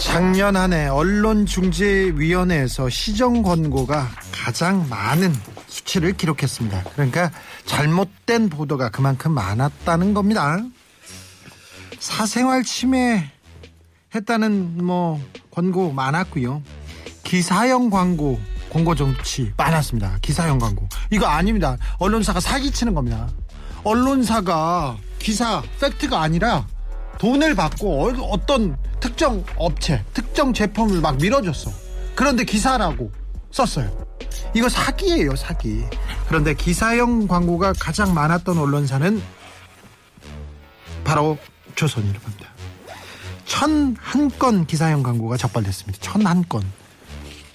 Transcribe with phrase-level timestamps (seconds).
[0.00, 5.32] 작년 한 해 언론중재위원회에서 시정 권고가 가장 많은
[5.68, 6.84] 수치를 기록했습니다.
[6.94, 7.30] 그러니까
[7.66, 10.58] 잘못된 보도가 그만큼 많았다는 겁니다.
[11.98, 13.30] 사생활 침해
[14.14, 16.62] 했다는 뭐 권고 많았고요.
[17.22, 20.18] 기사형 광고 공고 정치 많았습니다.
[20.22, 21.76] 기사형 광고 이거 아닙니다.
[21.98, 23.28] 언론사가 사기치는 겁니다.
[23.84, 26.66] 언론사가 기사 팩트가 아니라
[27.20, 31.70] 돈을 받고 어- 어떤 특정 업체, 특정 제품을 막 밀어줬어.
[32.14, 33.10] 그런데 기사라고
[33.50, 34.06] 썼어요.
[34.54, 35.84] 이거 사기예요, 사기.
[36.28, 39.20] 그런데 기사형 광고가 가장 많았던 언론사는
[41.04, 41.36] 바로
[41.74, 42.48] 조선일보입니다.
[43.44, 45.98] 천 한 건 기사형 광고가 적발됐습니다.
[46.00, 46.62] 천 한 건.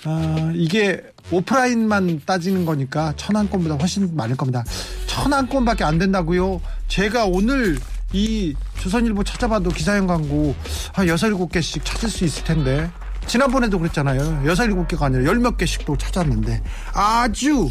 [0.04, 4.64] 아, 이게 오프라인만 따지는 거니까 천 한 건보다 훨씬 많을 겁니다.
[5.08, 6.62] 천 한 건밖에 안 된다고요?
[6.88, 7.80] 제가 오늘
[8.14, 10.56] 이 조선일보 찾아봐도 기사형 광고
[10.94, 12.90] 한 여섯 일곱 개씩 찾을 수 있을 텐데
[13.28, 14.44] 지난번에도 그랬잖아요.
[14.46, 16.62] 여섯 일곱 개가 아니라 열 몇 개씩도 찾았는데
[16.94, 17.70] 아주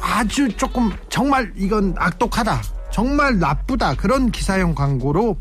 [0.00, 2.62] 아주 조금 정말 이건 악독하다.
[2.92, 3.94] 정말 나쁘다.
[3.94, 5.38] 그런 기사형 광고로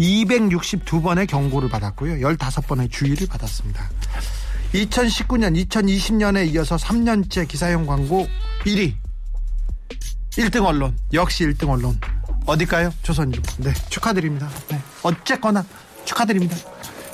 [0.00, 2.14] 262번의 경고를 받았고요.
[2.26, 3.88] 15번의 주의를 받았습니다.
[4.74, 8.26] 2019년, 2020년에 이어서 3년째 기사형 광고
[8.64, 8.94] 1위.
[10.30, 10.96] 1등 언론.
[11.12, 12.00] 역시 1등 언론.
[12.46, 12.92] 어딜까요?
[13.02, 13.42] 조선일보.
[13.58, 14.48] 네, 축하드립니다.
[14.68, 15.64] 네, 어쨌거나
[16.04, 16.56] 축하드립니다.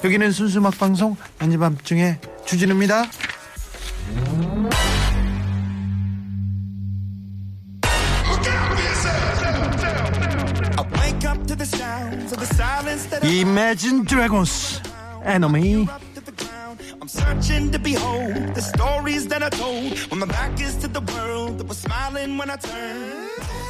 [0.04, 3.04] 여기는 순수 음악 방송 안지밤중에 주진우입니다.
[22.46, 23.65] When I turned.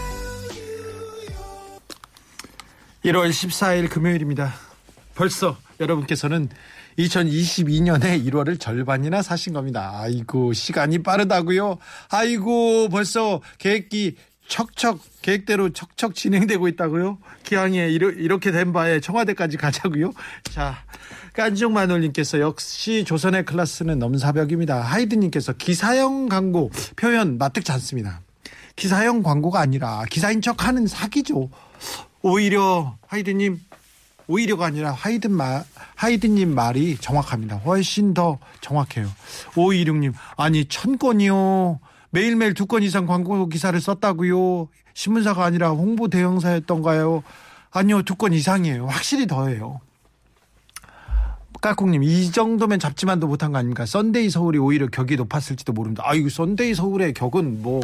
[3.06, 4.52] 1월 14일 금요일입니다.
[5.14, 6.48] 벌써 여러분께서는
[6.98, 9.92] 2022년의 1월을 절반이나 사신 겁니다.
[9.94, 11.78] 아이고, 시간이 빠르다고요?
[12.10, 14.16] 아이고, 벌써 계획이
[14.48, 17.18] 척척, 계획대로 척척 진행되고 있다고요?
[17.44, 20.12] 기왕에 이러, 이렇게 된 바에 청와대까지 가자고요?
[20.42, 20.82] 자,
[21.34, 24.80] 깐중마놀님께서 역시 조선의 클라스는 넘사벽입니다.
[24.80, 28.22] 하이드님께서 기사형 광고 표현 납득지 않습니다.
[28.74, 31.50] 기사형 광고가 아니라 기사인 척 하는 사기죠.
[32.22, 33.60] 오히려 하이드님
[34.28, 37.56] 오히려가 아니라 하이드 말 하이드님 말이 정확합니다.
[37.58, 39.06] 훨씬 더 정확해요.
[39.54, 41.78] 526님 아니 천 건이요.
[42.10, 44.68] 매일매일 두 건 이상 광고 기사를 썼다고요.
[44.94, 47.22] 신문사가 아니라 홍보 대행사였던가요?
[47.70, 48.86] 아니요 두 건 이상이에요.
[48.86, 49.80] 확실히 더해요.
[51.60, 53.86] 까꿍님 이 정도면 잡지만도 못한 거 아닙니까?
[53.86, 56.02] 썬데이 서울이 오히려 격이 높았을지도 모릅니다.
[56.06, 57.80] 아이고 썬데이 서울의 격은 뭐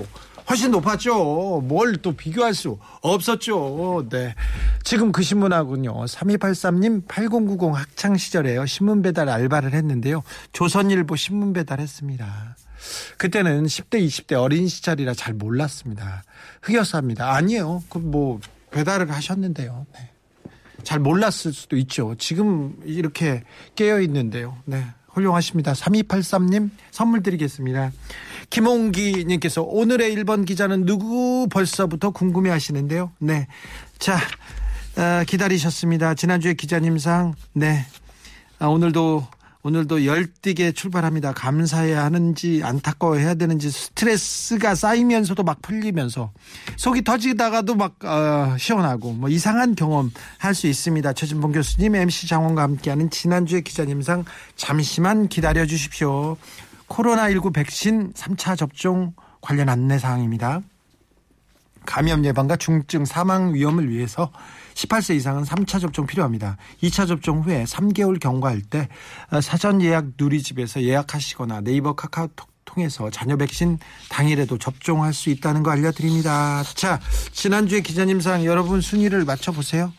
[0.50, 1.62] 훨씬 높았죠.
[1.65, 4.06] 뭘 또 비교할 수 없었죠.
[4.10, 4.34] 네.
[4.83, 5.93] 지금 그 신문하군요.
[6.05, 8.66] 3283님 8090 학창 시절에요.
[8.66, 10.22] 신문 배달 알바를 했는데요.
[10.53, 12.56] 조선일보 신문 배달했습니다.
[13.19, 16.25] 그때는 10대 20대 어린 시절이라 잘 몰랐습니다.
[16.62, 17.33] 흑역사입니다.
[17.34, 17.84] 아니에요.
[17.89, 18.41] 그 뭐
[18.72, 19.87] 배달을 하셨는데요.
[19.94, 20.10] 네.
[20.82, 22.15] 잘 몰랐을 수도 있죠.
[22.19, 23.43] 지금 이렇게
[23.75, 24.56] 깨어 있는데요.
[24.65, 24.84] 네.
[25.09, 25.72] 훌륭하십니다.
[25.72, 27.93] 3283님 선물 드리겠습니다.
[28.50, 33.12] 김홍기 님께서 오늘의 1번 기자는 누구 벌써부터 궁금해 하시는데요.
[33.19, 33.47] 네.
[33.98, 34.16] 자,
[34.97, 36.15] 어, 기다리셨습니다.
[36.15, 37.87] 지난주에 기자님상, 네.
[38.59, 39.26] 아, 오늘도,
[39.64, 41.32] 오늘도 열띠게 출발합니다.
[41.34, 46.32] 감사해야 하는지, 안타까워해야 되는지, 스트레스가 쌓이면서도 막 풀리면서,
[46.76, 51.12] 속이 터지다가도 막, 어, 시원하고, 뭐, 이상한 경험 할 수 있습니다.
[51.12, 54.24] 최진봉 교수님, MC 장원과 함께하는 지난주의 기자님상,
[54.56, 56.36] 잠시만 기다려 주십시오.
[56.88, 60.60] 코로나19 백신 3차 접종 관련 안내 사항입니다.
[61.86, 64.30] 감염 예방과 중증 사망 위험을 위해서
[64.74, 66.56] 18세 이상은 3차 접종 필요합니다.
[66.82, 68.88] 2차 접종 후에 3개월 경과할 때
[69.30, 73.78] 어, 사전 예약 누리집에서 예약하시거나 네이버 카카오톡 통해서 자녀 백신
[74.09, 76.63] 당일에도 접종할 수 있다는 거 알려드립니다.
[76.74, 77.01] 자,
[77.33, 79.92] 지난주에 기자님상 여러분 순위를 맞춰보세요.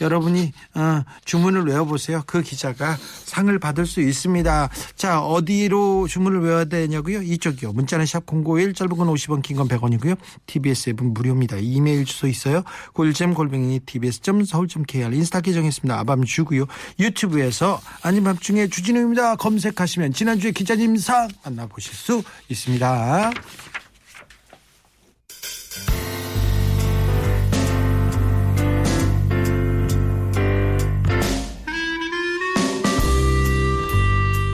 [0.00, 2.22] 여러분이 어, 주문을 외워보세요.
[2.26, 4.68] 그 기자가 상을 받을 수 있습니다.
[4.96, 7.22] 자, 어디로 주문을 외워야 되냐고요?
[7.22, 7.72] 이쪽이요.
[7.72, 10.16] 문자는 샵 051, 짧은 건 50원, 긴 건 100원이고요.
[10.46, 11.56] TBS 앱은 무료입니다.
[11.58, 12.62] 이메일 주소 있어요.
[12.94, 15.98] 골잼 골뱅이 tbs.서울.kr 인스타 계정했습니다.
[15.98, 16.64] 아밤 주고요.
[16.98, 19.36] 유튜브에서 아닌 밤중에 주진우입니다.
[19.36, 23.30] 검색하시면 지난주에 기자님상 만나보실 수 있습니다.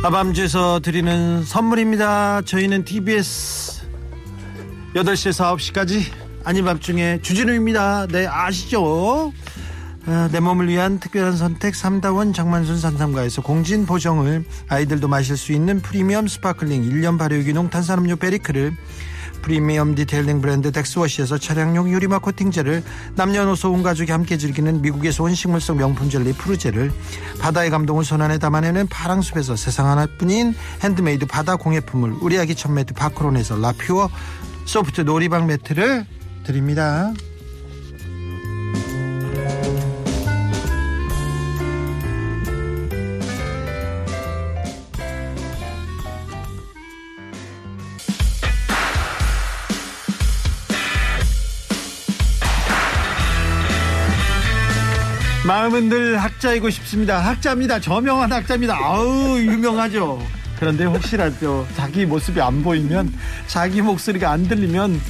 [0.06, 2.42] 아밤주에서 드리는 선물입니다.
[2.42, 3.82] 저희는 TBS
[4.94, 6.04] 8시에서 9시까지
[6.44, 8.06] 아닌 밤중에 주진우입니다.
[8.06, 9.32] 네, 아시죠?
[10.08, 15.80] 아, 내 몸을 위한 특별한 선택 삼다원 장만순 산삼가에서 공진 보정을 아이들도 마실 수 있는
[15.80, 18.72] 프리미엄 sparkling 1년 발효 유기농 탄산음료 베리크를
[19.42, 22.84] 프리미엄 detailing 브랜드 덱스워시에서 차량용 유리막 코팅제를
[23.16, 26.92] 남녀노소 온 가족이 함께 즐기는 미국에서 온 식물성 명품 젤리 푸르제를
[27.40, 30.54] 바다의 감동을 손안에 담아내는 파랑숲에서 세상 하나뿐인
[30.84, 34.08] 핸드메이드 바다 공예품을 우리 아기 첫 매트 파크론에서 라퓨어
[34.66, 36.06] 소프트 놀이방 매트를
[36.44, 37.12] 드립니다.
[55.46, 57.18] 마음은 늘 학자이고 싶습니다.
[57.20, 57.78] 학자입니다.
[57.80, 58.76] 저명한 학자입니다.
[58.76, 60.20] 아우 유명하죠.
[60.58, 63.12] 그런데 혹시라도 자기 모습이 안 보이면
[63.46, 65.00] 자기 목소리가 안 들리면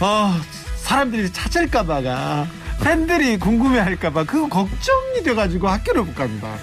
[0.00, 0.34] 어,
[0.78, 2.46] 사람들이 찾을까봐가
[2.82, 6.54] 팬들이 궁금해할까봐 그거 걱정이 돼가지고 학교를 못 갑니다.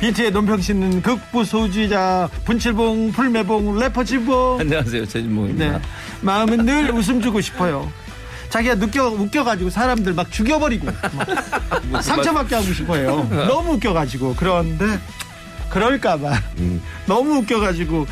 [0.00, 5.06] 비트의 논평씨는 극부 소주의자 분칠봉 풀매봉 래퍼 진봉 안녕하세요.
[5.06, 5.78] 최진봉입니다.
[5.78, 5.80] 네.
[6.20, 7.90] 마음은 늘 웃음 주고 싶어요.
[8.50, 10.86] 자기가 느껴 웃겨가지고 사람들 막 죽여버리고
[11.90, 13.28] 막 상처받게 하고 싶어요.
[13.48, 14.98] 너무 웃겨가지고 그런데
[15.70, 16.32] 그럴까봐
[17.06, 18.06] 너무 웃겨가지고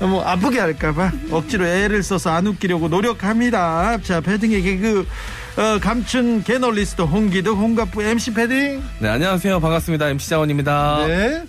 [0.00, 3.98] 너무 아프게 할까봐 억지로 애를 써서 안 웃기려고 노력합니다.
[4.02, 5.06] 자 패딩의 개그
[5.56, 8.82] 어, 감춘 개널리스트 홍기득 홍갑부 MC 패딩.
[8.98, 9.60] 네, 안녕하세요.
[9.60, 10.08] 반갑습니다.
[10.08, 11.06] MC 자원입니다.
[11.06, 11.44] 네.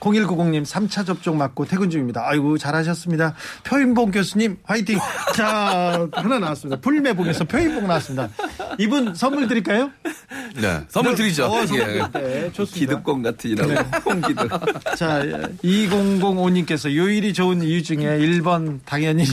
[0.00, 2.22] 0190님 3차 접종 맞고 퇴근 중입니다.
[2.26, 3.34] 아이고 잘하셨습니다.
[3.64, 4.98] 표인봉 교수님 화이팅.
[5.34, 6.80] 자 하나 나왔습니다.
[6.80, 8.28] 풀매봉에서 표인봉 나왔습니다.
[8.78, 9.90] 이분 선물 드릴까요?
[10.54, 11.46] 네, 선물 드리죠.
[11.46, 12.02] 어, 선물 예.
[12.12, 12.92] 네, 좋습니다.
[12.96, 13.72] 기득권 같으라고
[14.10, 14.48] 홍기득.
[14.96, 15.22] 자
[15.64, 19.24] 2005님께서 요일이 좋은 이유 중에 1번 당연히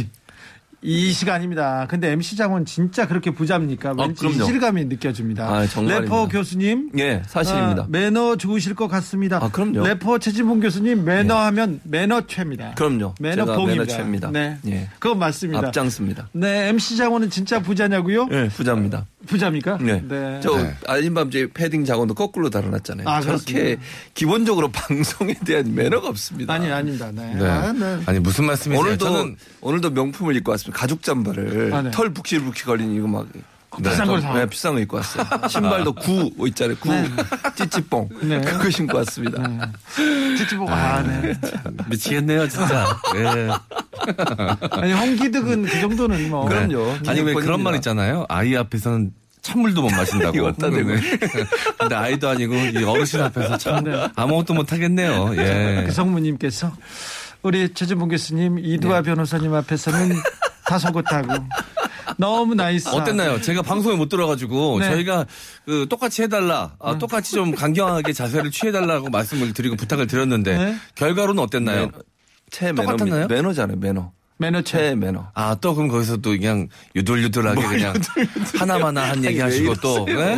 [0.86, 1.88] 이 시간입니다.
[1.90, 3.96] 근데 MC 장원 진짜 그렇게 부자입니까?
[3.98, 4.44] 왠지 그럼요.
[4.44, 5.48] 이질감이 느껴집니다.
[5.48, 5.66] 아.
[5.82, 7.84] 래퍼 교수님 예, 사실입니다.
[7.84, 9.40] 아, 매너 좋으실 것 같습니다.
[9.44, 9.86] 아, 그럼요.
[9.86, 12.76] 래퍼 최진봉 교수님 매너하면 매너 최입니다.
[12.76, 13.16] 그럼요.
[13.20, 13.84] 매너 제가 봉입니다.
[13.84, 14.32] 매너 최입니다.
[14.32, 14.90] 네, 예.
[15.00, 15.68] 그건 맞습니다.
[15.68, 16.30] 앞장습니다.
[16.34, 18.28] 네, MC 장원은 진짜 부자냐고요?
[18.28, 19.06] 네, 부자입니다.
[19.26, 19.80] 부자입니까?
[19.82, 20.04] 네.
[20.08, 20.40] 네.
[20.44, 20.52] 저
[20.88, 23.10] 아닌밤제 패딩 작업도 거꾸로 달아놨잖아요.
[23.10, 23.82] 아, 그렇습니다.
[24.14, 26.54] 기본적으로 방송에 대한 매너가 없습니다.
[26.54, 27.10] 아니 아닙니다.
[27.12, 27.34] 네.
[27.34, 27.44] 네.
[27.44, 28.02] 아, 네.
[28.06, 28.80] 아니 무슨 말씀이세요?
[28.80, 30.75] 오늘도 저는 오늘도 명품을 입고 왔습니다.
[30.76, 31.92] 가죽 잠바를 아, 네.
[31.92, 33.26] 털 북실북실 걸린 이거 막
[33.82, 34.34] 비싼 걸 사.
[34.34, 35.26] 네, 비싼 거 입고 왔어요.
[35.50, 36.78] 신발도 구 있잖아요.
[36.78, 36.90] 구
[37.56, 38.42] 찌찌뽕 네.
[38.42, 39.42] 그거 신고 왔습니다.
[40.38, 41.34] 찌찌봉 아, 네.
[41.90, 42.86] 미치겠네요, 진짜.
[43.16, 43.50] 예.
[44.72, 46.46] 아니 홍기득은 그 정도는 뭐.
[46.48, 46.96] 그럼요.
[47.08, 47.64] 아니 왜 그런.
[47.64, 48.26] 말 있잖아요.
[48.30, 49.12] 아이 앞에서는
[49.42, 50.36] 찬물도 못 마신다고.
[50.38, 50.90] 이거 어디다 대고.
[50.96, 51.02] 네.
[51.78, 53.84] 근데 아이도 아니고 이 어르신 앞에서 참
[54.16, 55.34] 아무것도 못 하겠네요.
[55.38, 55.84] 예.
[55.86, 56.72] 그 성무님께서
[57.46, 59.12] 우리 최진봉 교수님 이두아 네.
[59.12, 60.16] 변호사님 앞에서는
[60.66, 61.32] 다소곳하고
[62.18, 62.90] 너무 nice.
[62.90, 63.40] 어땠나요?
[63.40, 64.90] 제가 방송에 못 들어가지고 네.
[64.90, 65.28] 저희가
[65.64, 70.76] 그 똑같이 해달라, 아, 똑같이 좀 강경하게 자세를 취해달라고 말씀을 드리고 부탁을 드렸는데 네.
[70.96, 71.92] 결과로는 어땠나요?
[72.50, 73.28] 최 똑같았나요?
[73.28, 73.78] 매너 매너잖아요.
[73.78, 74.12] 매너.
[74.38, 74.78] 매너체.
[74.90, 75.28] 최 매너.
[75.34, 77.94] 아, 또 그럼 거기서 또 그냥 유돌유돌하게 그냥
[78.60, 80.06] 하나마나 한 얘기 하시고 왜 또?
[80.06, 80.38] 네?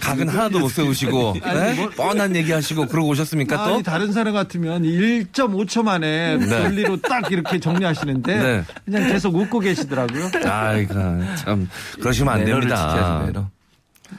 [0.00, 1.74] 각은 하나도 못 세우시고, 네?
[1.74, 3.74] 뭐- 뻔한 얘기 하시고 그러고 오셨습니까 또?
[3.74, 6.62] 아니 다른 사람 같으면 1.5초 만에 네.
[6.64, 8.64] 분리로 딱 이렇게 정리하시는데 네.
[8.84, 10.30] 그냥 계속 웃고 계시더라고요.
[10.44, 10.94] 아이고,
[11.36, 11.68] 참.
[12.00, 12.90] 그러시면 안 매너를 됩니다.
[12.90, 13.50] 지켜야지, 매너.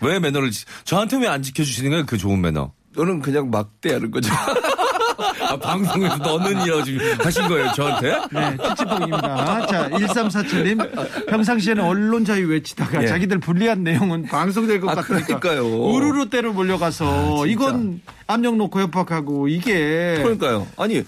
[0.01, 2.05] 왜 매너를, 지- 저한테 왜 안 지켜주시는 거예요?
[2.07, 2.71] 그 좋은 매너.
[2.95, 4.29] 너는 그냥 막대하는 거죠.
[5.17, 8.11] 아, 방송에서 너는 이라고 지금 하신 거예요, 저한테?
[8.31, 9.67] 네, 찌찌뽕입니다.
[9.67, 11.27] 자, 1347님.
[11.27, 13.07] 평상시에는 언론 자유 외치다가 예.
[13.07, 15.39] 자기들 불리한 내용은 방송될 것 아, 같으니까.
[15.39, 15.63] 그러니까요.
[15.63, 20.15] 아, 우르르 때로 몰려가서 이건 압력 놓고 협박하고 이게.
[20.21, 20.67] 그러니까요.
[20.77, 21.03] 아니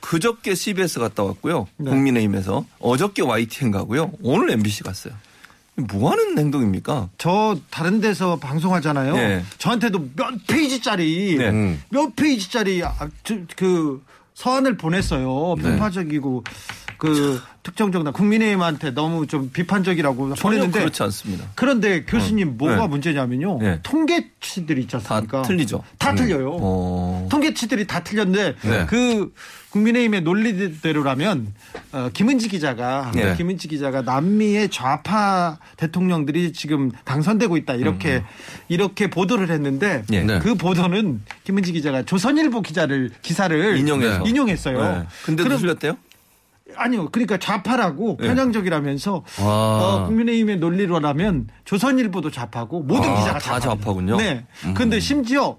[0.00, 1.66] 그저께 CBS 갔다 왔고요.
[1.78, 1.90] 네.
[1.90, 4.12] 국민의힘에서 어저께 YTN 가고요.
[4.22, 5.14] 오늘 MBC 갔어요.
[5.76, 7.10] 뭐 하는 행동입니까?
[7.18, 9.14] 저 다른 데서 방송하잖아요.
[9.14, 9.44] 네.
[9.58, 11.50] 저한테도 몇 페이지짜리 네.
[11.50, 11.82] 음.
[11.90, 14.02] 몇 페이지짜리 아, 저, 그
[14.34, 15.54] 서한을 보냈어요.
[15.56, 15.62] 네.
[15.62, 16.44] 편파적이고
[16.98, 21.44] 그그 특정 정당 국민의힘한테 너무 좀 비판적이라고 전혀 보냈는데 그렇지 않습니다.
[21.54, 22.86] 그런데 교수님 뭐가 네.
[22.86, 23.58] 문제냐면요.
[23.60, 23.80] 네.
[23.82, 25.42] 통계치들이 있지 다 않습니까?
[25.42, 25.82] 틀리죠.
[25.98, 26.16] 다 음.
[26.16, 26.56] 틀려요.
[26.60, 27.28] 어.
[27.30, 28.86] 통계치들이 다 틀렸는데 네.
[28.86, 29.32] 그
[29.80, 31.52] 국민의힘의 논리대로라면
[31.92, 33.34] 어, 김은지 기자가 네.
[33.36, 38.22] 김은지 기자가 남미의 좌파 대통령들이 지금 당선되고 있다 이렇게
[38.68, 40.22] 이렇게 보도를 했는데 예.
[40.22, 40.38] 네.
[40.38, 44.26] 그 보도는 김은지 기자가 조선일보 기자를 기사를 인용해서.
[44.26, 44.78] 인용했어요.
[44.80, 45.06] 네.
[45.24, 45.96] 그럼- 틀렸대요?
[46.78, 47.08] 아니요.
[47.10, 48.26] 그러니까 좌파라고 네.
[48.26, 49.42] 편향적이라면서 아.
[49.42, 53.68] 어, 국민의힘의 논리로라면 조선일보도 좌파고 모든 아, 기자가 다 좌파입니다.
[53.84, 54.16] 좌파군요.
[54.16, 54.44] 네.
[54.74, 55.56] 그런데 심지어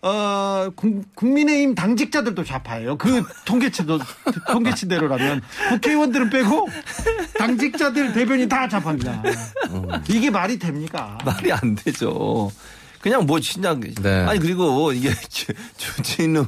[0.00, 2.96] 어, 국, 국민의힘 당직자들도 좌파예요.
[2.98, 3.98] 그 통계치도
[4.46, 6.68] 통계치대로라면 국회의원들은 빼고
[7.38, 9.22] 당직자들 대변인 다 좌파입니다.
[10.08, 11.18] 이게 말이 됩니까?
[11.24, 12.50] 말이 안 되죠.
[13.00, 14.24] 그냥 뭐 진짜 네.
[14.24, 16.44] 아니 그리고 이게 주- 주진우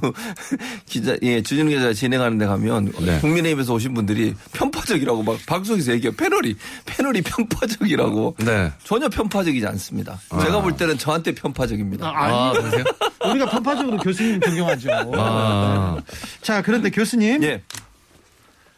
[0.87, 3.21] 기자 예 주진우 기자 진행하는 데 가면 네.
[3.21, 8.73] 국민의힘에서 오신 분들이 편파적이라고 막 방송에서 얘기해요 패널이 패널이 편파적이라고 네.
[8.85, 10.19] 전혀 편파적이지 않습니다.
[10.42, 12.07] 제가 볼 때는 저한테 편파적입니다.
[12.09, 12.85] 아, 아니, 아, 그러세요?
[13.30, 14.90] 우리가 편파적으로 교수님 존경하죠.
[15.14, 15.99] 아.
[16.42, 17.62] 자, 그런데 교수님, 예.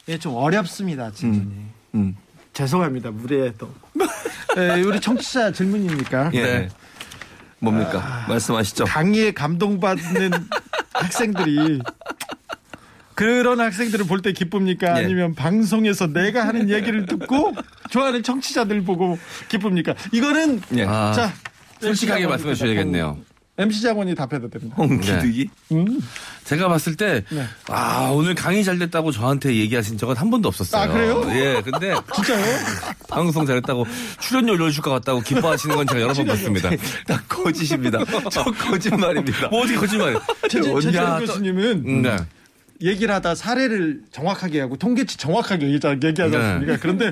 [0.09, 1.55] 예, 좀 어렵습니다, 질문이.
[1.95, 2.17] 음.
[2.53, 3.73] 죄송합니다, 무례해도.
[4.59, 6.31] 예, 우리 청취자 질문입니까?
[6.35, 6.69] 예.
[7.63, 7.71] 네.
[7.71, 8.25] 뭡니까?
[8.29, 8.85] 말씀하시죠.
[8.85, 10.33] 강의에 감동받는
[10.93, 11.81] 학생들이
[13.15, 14.99] 그런 학생들을 볼 때 기쁩니까?
[14.99, 15.05] 예.
[15.05, 17.55] 아니면 방송에서 내가 하는 얘기를 듣고
[17.91, 19.95] 좋아하는 청취자들 보고 기쁩니까?
[20.13, 20.85] 이거는 예.
[20.85, 21.33] 아, 자
[21.81, 23.19] 솔직하게 말씀해 주셔야겠네요.
[23.59, 24.75] MC 장원이 답해도 됩니다.
[24.79, 26.01] 홍기득이 음.
[26.45, 27.45] 제가 봤을 때, 네.
[27.69, 30.83] 아, 오늘 강의 잘 됐다고 저한테 얘기하신 적은 한 번도 없었어요.
[30.83, 31.23] 아, 그래요?
[31.35, 31.95] 예, 근데.
[32.15, 32.45] 진짜요?
[33.11, 33.87] 방송 잘했다고
[34.21, 36.71] 출연료 올려줄 것 같다고 기뻐하시는 건 제가 여러 번 봤습니다.
[37.07, 37.99] 다 거짓입니다.
[38.31, 39.49] 저 거짓말입니다.
[39.49, 40.19] 뭐 어디 거짓말.
[40.49, 42.17] 최재- 최재형 야, 또- 교수님은 음, 네.
[42.81, 46.43] 얘기를 하다 사례를 정확하게 하고 통계치 정확하게 얘기하지 얘기하지 네.
[46.43, 46.79] 않습니까?
[46.81, 47.11] 그런데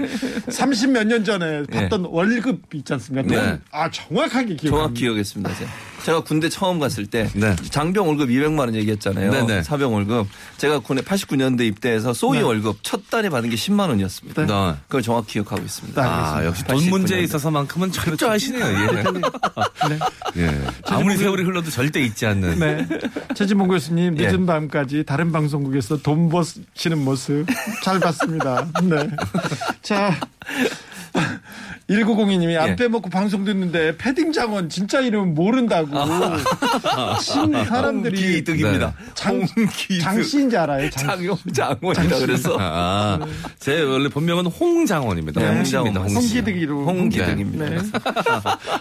[0.50, 3.28] 30 몇 년 전에 받던 월급 있지 않습니까?
[3.28, 3.36] 돈.
[3.52, 3.58] 네.
[3.70, 4.70] 아 정확하게 기억합니다.
[4.70, 5.54] 정확히 기억했습니다.
[5.54, 5.70] 제가.
[6.04, 7.54] 제가 군대 처음 갔을 때 네.
[7.70, 9.30] 장병 월급 200만 원 얘기했잖아요.
[9.30, 9.62] 네네.
[9.62, 10.26] 사병 월급.
[10.56, 14.46] 제가 군에 89년대 입대해서 소위 월급 첫 달에 받은 게 10만 원이었습니다.
[14.46, 14.74] 네.
[14.86, 16.02] 그걸 정확히 기억하고 있습니다.
[16.02, 16.90] 아, 역시 돈 89년대.
[16.90, 18.64] 문제에 있어서만큼은 철저하시네요.
[18.66, 20.42] 예.
[20.42, 20.60] 예.
[20.86, 22.58] 아무리 세월이 흘러도 절대 잊지 않는.
[22.58, 22.86] 네.
[23.34, 24.26] 최진봉 교수님 예.
[24.28, 27.46] 늦은 밤까지 다른 방송국에서 돈 버시는 모습
[27.82, 28.66] 잘 봤습니다.
[28.82, 29.08] 네.
[29.82, 30.18] 자.
[31.90, 32.76] 1902님이 안 예.
[32.76, 35.90] 빼먹고 방송 듣는데 패딩 장원 진짜 이름 모른다고
[37.20, 38.94] 친 사람들이 홍기득입니다.
[39.14, 40.00] 장, 홍기득.
[40.00, 40.88] 장씨인지 알아요.
[40.90, 43.18] 장 장용 장원이다 그래서 아,
[43.58, 45.40] 제 원래 본명은 홍장원입니다.
[45.40, 45.56] 네.
[45.56, 45.96] 홍장원.
[45.96, 47.68] 홍기득이로 홍기득입니다.
[47.68, 47.78] 네.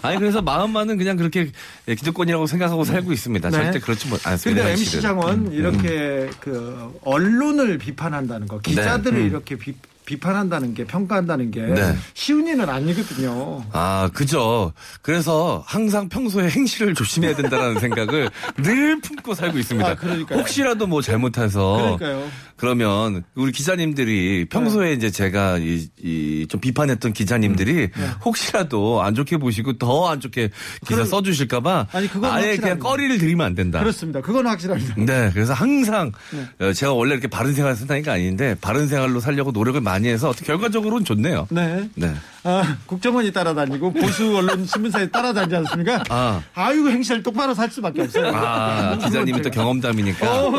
[0.03, 1.51] 아니 그래서 마음만은 그냥 그렇게
[1.87, 3.49] 기득권이라고 생각하고 살고 있습니다.
[3.49, 3.57] 네.
[3.57, 4.61] 절대 그렇지 못 않습니다.
[4.63, 5.01] 근데 MC.
[5.01, 9.73] 장원 이렇게 그 언론을 비판한다는 거, 기자들을 이렇게 비,
[10.09, 11.95] 비판한다는 게 평가한다는 게 네.
[12.15, 13.63] 쉬운 일은 아니거든요.
[13.71, 14.73] 아, 그죠.
[15.03, 19.87] 그래서 항상 평소에 행실을 조심해야 된다는 생각을 늘 품고 살고 있습니다.
[19.87, 20.39] 아, 그러니까요.
[20.39, 22.27] 혹시라도 뭐 잘못해서 그러니까요.
[22.55, 27.89] 그러면 우리 기자님들이 평소에 이제 제가 이, 이 좀 비판했던 기자님들이
[28.25, 30.49] 혹시라도 안 좋게 보시고 더 안 좋게
[30.87, 32.61] 기사 그럼- 써주실까봐 아니, 그건 아예 확실합니다.
[32.63, 33.79] 그냥 꺼리를 들이면 안 된다.
[33.79, 34.21] 그렇습니다.
[34.21, 34.95] 그건 확실합니다.
[34.97, 36.65] 네, 그래서 항상 네.
[36.65, 41.03] 어, 제가 원래 이렇게 바른 생활 산다니까 아닌데 바른 생활로 살려고 노력을 많이 해서 결과적으로는
[41.03, 41.47] 좋네요.
[41.51, 41.89] 네.
[41.95, 42.13] 네.
[42.43, 46.03] 아, 국정원이 따라다니고 보수 언론 신문사에 따라다니지 않습니까?
[46.09, 46.41] 아.
[46.55, 48.31] 아유 행실 똑바로 살 수밖에 없어요.
[48.33, 50.31] 아, 기자님이 또 경험담이니까.
[50.45, 50.51] 어,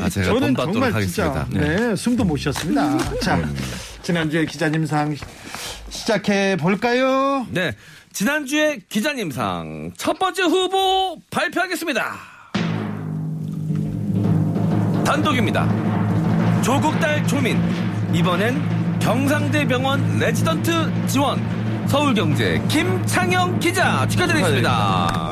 [0.00, 1.44] 아, 제가 저는 정말 하겠습니다.
[1.44, 2.98] 진짜 네, 숨도 못 쉬었습니다.
[3.20, 3.38] 자,
[4.02, 5.22] 지난주에 기자님상 시-
[5.90, 7.46] 시작해 볼까요?
[7.50, 7.74] 네.
[8.12, 12.16] 지난주에 기자님상 첫 번째 후보 발표하겠습니다.
[15.04, 16.62] 단독입니다.
[16.62, 17.58] 조국달 조민.
[18.14, 18.77] 이번엔
[19.08, 21.40] 경상대병원 레지던트 지원.
[21.86, 25.30] 서울경제 김창영 기자 축하드리겠습니다.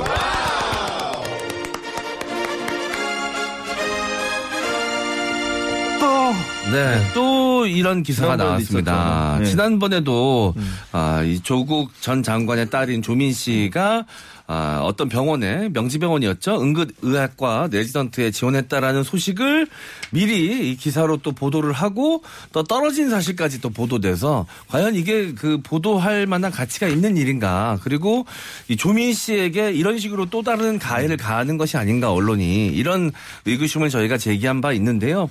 [6.00, 9.36] 또 네, 또 이런 기사가 나왔습니다.
[9.40, 9.44] 네.
[9.44, 10.54] 지난번에도
[10.92, 14.06] 아, 이 조국 전 장관의 딸인 조민 씨가
[14.48, 16.60] 아, 어떤 병원에 명지병원이었죠.
[16.62, 19.66] 응급의학과 레지던트에 지원했다라는 소식을
[20.10, 22.22] 미리 이 기사로 또 보도를 하고
[22.52, 27.78] 또 떨어진 사실까지 또 보도돼서 과연 이게 그 보도할 만한 가치가 있는 일인가.
[27.82, 28.24] 그리고
[28.68, 33.10] 이 조민 씨에게 이런 식으로 또 다른 가해를 가하는 것이 아닌가 언론이 이런
[33.46, 35.28] 의구심을 저희가 제기한 바 있는데요.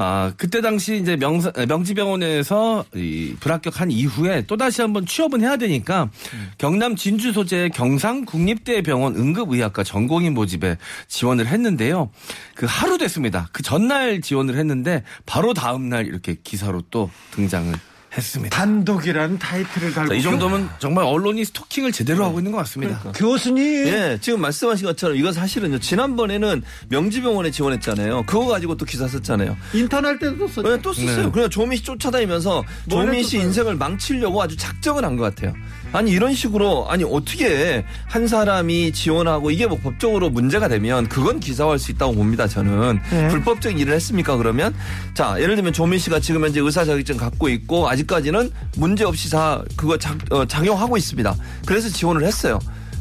[0.00, 6.08] 아, 그때 당시 이제 명, 명지병원에서 이 불합격한 이후에 또 다시 한번 취업은 해야 되니까
[6.56, 10.78] 경남 진주 소재 경상 국립대병원 응급의학과 전공인 모집에
[11.08, 12.10] 지원을 했는데요.
[12.54, 13.48] 그 하루 됐습니다.
[13.52, 17.74] 그 전날 지원을 했는데 바로 다음 날 이렇게 기사로 또 등장을
[18.18, 18.56] 했습니다.
[18.56, 23.00] 단독이라는 타이틀을 달고 자, 이 정도면 정말 언론이 스토킹을 제대로 하고 있는 것 같습니다.
[23.14, 25.78] 교수님 예, 지금 말씀하신 것처럼 이거 사실은요.
[25.80, 28.24] 지난번에는 명지병원에 지원했잖아요.
[28.26, 29.56] 그거 가지고 또 기사 썼잖아요.
[29.74, 30.62] 인턴 때도 썼죠.
[30.68, 31.26] 네, 또 썼어요.
[31.26, 31.30] 네.
[31.32, 33.38] 그냥 조민 씨 쫓아다니면서 뭘 조민 씨?
[33.38, 35.52] 인생을 망치려고 아주 작정을 한 것 같아요.
[35.92, 41.78] 아니 이런 식으로 아니 어떻게 한 사람이 지원하고 이게 뭐 법적으로 문제가 되면 그건 기사화할
[41.78, 42.46] 수 있다고 봅니다.
[42.46, 43.28] 저는 네.
[43.28, 44.36] 불법적인 일을 했습니까?
[44.36, 44.74] 그러면
[45.14, 49.30] 자 예를 들면 조민 씨가 지금 현재 의사 자격증 갖고 있고 아직 까지는 문제 없이
[49.30, 51.36] 다 그거 작, 어, 작용하고 있습니다.
[51.64, 52.58] 그래서 지원을 했어요.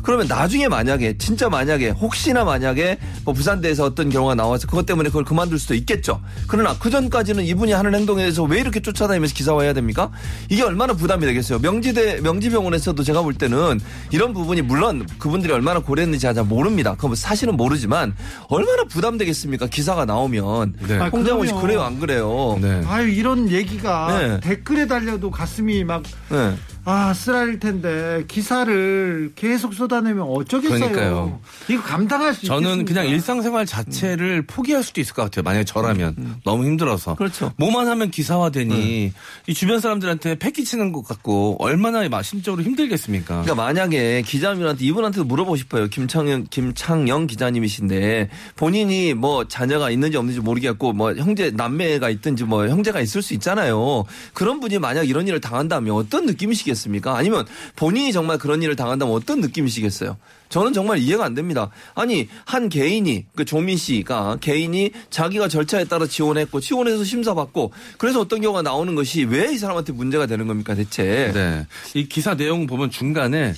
[0.08, 5.26] 그러면 나중에 만약에 진짜 만약에 혹시나 만약에 뭐 부산대에서 어떤 경우가 나와서 그것 때문에 그걸
[5.26, 6.22] 그만둘 수도 있겠죠.
[6.48, 10.10] 그러나 그 전까지는 이분이 하는 행동에 대해서 왜 이렇게 쫓아다니면서 기사화해야 됩니까?
[10.48, 11.60] 이게 얼마나 부담이 되겠어요.
[11.60, 16.96] 명지대 명지병원에서도 제가 볼 때는 이런 부분이 물론 그분들이 얼마나 고려했는지 잘 모릅니다.
[16.96, 18.16] 그건 사실은 모르지만
[18.48, 19.68] 얼마나 부담되겠습니까?
[19.68, 21.00] 기사가 나오면 네.
[21.00, 21.52] 아, 홍장호 씨.
[21.52, 22.58] 그래요 안 그래요?
[22.62, 22.82] 네.
[22.88, 24.40] 아유 이런 얘기가 네.
[24.40, 26.56] 댓글에 달려도 가슴이 막 네.
[26.90, 30.80] 아, 쓰라릴 텐데 기사를 계속 쏟아내면 어쩌겠어요.
[30.80, 31.42] 그러니까요.
[31.68, 32.88] 이거 감당할 수 저는 있겠습니까?
[33.02, 35.44] 그냥 일상생활 자체를 포기할 수도 있을 것 같아요.
[35.44, 37.16] 만약에 저라면 너무 힘들어서.
[37.16, 37.52] 그렇죠.
[37.58, 39.12] 뭐만 하면 기사화되니
[39.48, 43.42] 이 주변 사람들한테 패기치는 것 같고 얼마나 마- 심적으로 힘들겠습니까?
[43.42, 45.90] 그러니까 만약에 기자님한테 이분한테도 물어보고 싶어요.
[45.90, 53.02] 김창영 김창영 기자님이신데 본인이 뭐 자녀가 있는지 없는지 모르겠고 뭐 형제 남매가 있든지 뭐 형제가
[53.02, 54.06] 있을 수 있잖아요.
[54.34, 57.18] 그런 분이 만약 이런 일을 당한다면 어떤 느낌이시겠 습니까?
[57.18, 60.18] 아니면 본인이 정말 그런 일을 당한다면 어떤 느낌이시겠어요?
[60.50, 61.72] 저는 정말 이해가 안 됩니다.
[61.94, 68.40] 아니 한 개인이 그 조민 씨가 개인이 자기가 절차에 따라 지원했고 지원해서 심사받고 그래서 어떤
[68.40, 71.32] 경우가 나오는 것이 왜 이 사람한테 문제가 되는 겁니까 대체?
[71.34, 71.66] 네.
[71.96, 73.54] 이 기사 내용 보면 중간에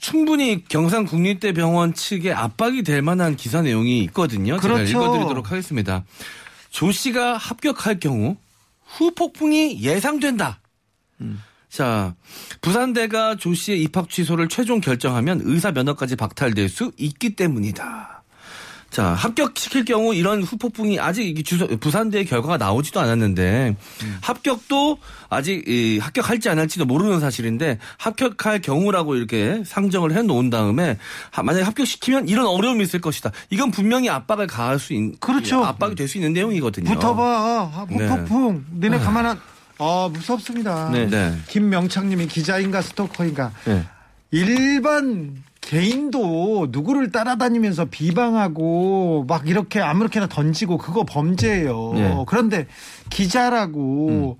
[0.00, 4.56] 충분히 경상국립대병원 측에 압박이 될 만한 기사 내용이 있거든요.
[4.56, 4.86] 그렇죠.
[4.86, 6.04] 제가 읽어드리도록 하겠습니다.
[6.70, 8.36] 조 씨가 합격할 경우
[8.96, 10.60] 후폭풍이 예상된다.
[11.78, 12.14] 자,
[12.60, 18.22] 부산대가 조 씨의 입학 취소를 최종 결정하면 의사 면허까지 박탈될 수 있기 때문이다.
[18.90, 23.74] 자, 합격시킬 경우 이런 후폭풍이 아직 주소, 부산대의 결과가 나오지도 않았는데
[24.22, 30.96] 합격도 아직 이, 합격할지 안 할지도 모르는 사실인데 합격할 경우라고 이렇게 상정을 해 놓은 다음에
[31.32, 33.32] 하- 만약에 합격시키면 이런 어려움이 있을 것이다.
[33.50, 35.64] 이건 분명히 압박을 가할 수 있는 그렇죠.
[35.64, 36.88] 압박이 될 수 있는 내용이거든요.
[36.94, 37.20] 붙어봐.
[37.74, 38.06] 아, 네.
[38.06, 38.64] 폭풍.
[38.70, 39.40] 너네 가만 안.
[39.78, 40.90] 아 무섭습니다.
[40.90, 41.06] 네.
[41.08, 41.34] 네.
[41.48, 43.52] 김명창님이 기자인가 스토커인가.
[43.66, 43.84] 네.
[44.30, 51.92] 일반 개인도 누구를 따라다니면서 비방하고 막 이렇게 아무렇게나 던지고 그거 범죄예요.
[51.94, 52.24] 네.
[52.26, 52.66] 그런데
[53.10, 54.38] 기자라고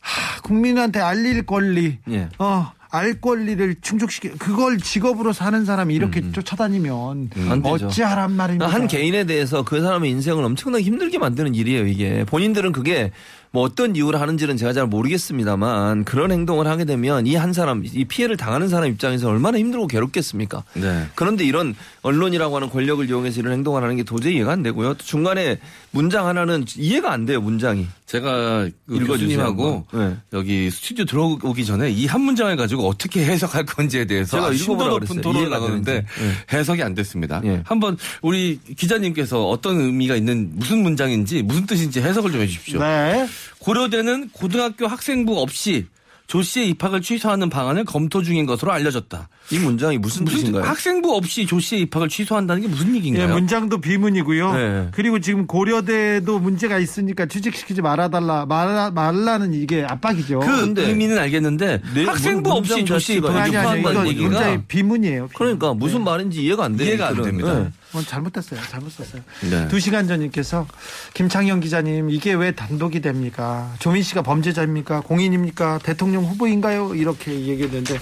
[0.00, 2.28] 하, 국민한테 알릴 권리, 예.
[2.38, 7.86] 어, 알 권리를 충족시키 그걸 직업으로 사는 사람이 이렇게 쫓아다니면 안 되죠.
[7.86, 8.66] 어찌하란 말입니까?
[8.66, 12.24] 한 개인에 대해서 그 사람의 인생을 엄청나게 힘들게 만드는 일이에요, 이게.
[12.24, 13.12] 본인들은 그게
[13.52, 18.04] 뭐 어떤 이유로 하는지는 제가 잘 모르겠습니다만 그런 행동을 하게 되면 이 한 사람, 이
[18.04, 20.62] 피해를 당하는 사람 입장에서 얼마나 힘들고 괴롭겠습니까?
[20.74, 21.06] 네.
[21.14, 24.94] 그런데 이런 언론이라고 하는 권력을 이용해서 이런 행동을 하는 게 도저히 이해가 안 되고요.
[24.94, 25.58] 또 중간에
[25.90, 27.86] 문장 하나는 이해가 안 돼요, 문장이.
[28.10, 29.86] 제가 그 교수님하고.
[29.92, 30.16] 네.
[30.32, 35.20] 여기 스튜디오 들어오기 전에 이 한 문장을 가지고 어떻게 해석할 건지에 대해서 제가 심도 높은.
[35.20, 36.36] 토론을 나눴는데 되는지.
[36.52, 37.40] 해석이 안 됐습니다.
[37.44, 37.62] 예.
[37.64, 42.80] 한번 우리 기자님께서 어떤 의미가 있는 무슨 문장인지 무슨 뜻인지 해석을 좀 해주십시오.
[42.80, 43.28] 네.
[43.60, 45.86] 고려대는 고등학교 학생부 없이
[46.30, 49.28] 조 씨의 입학을 취소하는 방안을 검토 중인 것으로 알려졌다.
[49.50, 50.62] 이 문장이 무슨, 무슨 뜻인가요?
[50.62, 53.34] 학생부 없이 조 씨의 입학을 취소한다는 게 무슨 예, 얘기인가요?
[53.34, 54.52] 문장도 비문이고요.
[54.52, 54.88] 네.
[54.92, 60.38] 그리고 지금 고려대도 문제가 있으니까 취직시키지 말아달라, 말라, 말라는 이게 압박이죠.
[60.38, 65.26] 그 근데 의미는 알겠는데 네, 학생부 문- 없이 조 씨의 입학을 취소한다는 얘기가 문장이 비문이에요.
[65.26, 65.34] 비문.
[65.34, 66.86] 그러니까 무슨 말인지 이해가 안 돼요.
[66.90, 67.22] 이해가 안.
[67.22, 67.72] 됩니다.
[67.92, 67.98] 네.
[67.98, 68.60] 어, 잘못됐어요.
[68.70, 69.22] 잘못 썼어요.
[69.50, 69.68] 네.
[69.68, 70.66] 두 시간 전님께서
[71.14, 73.74] 김창현 기자님 이게 왜 단독이 됩니까?
[73.78, 75.00] 조민 씨가 범죄자입니까?
[75.02, 75.78] 공인입니까?
[75.82, 76.94] 대통령 후보인가요?
[76.94, 77.98] 이렇게 얘기했는데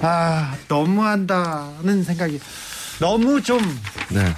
[0.00, 2.40] 아 너무한다는 생각이
[3.00, 3.60] 너무 좀
[4.10, 4.34] 네.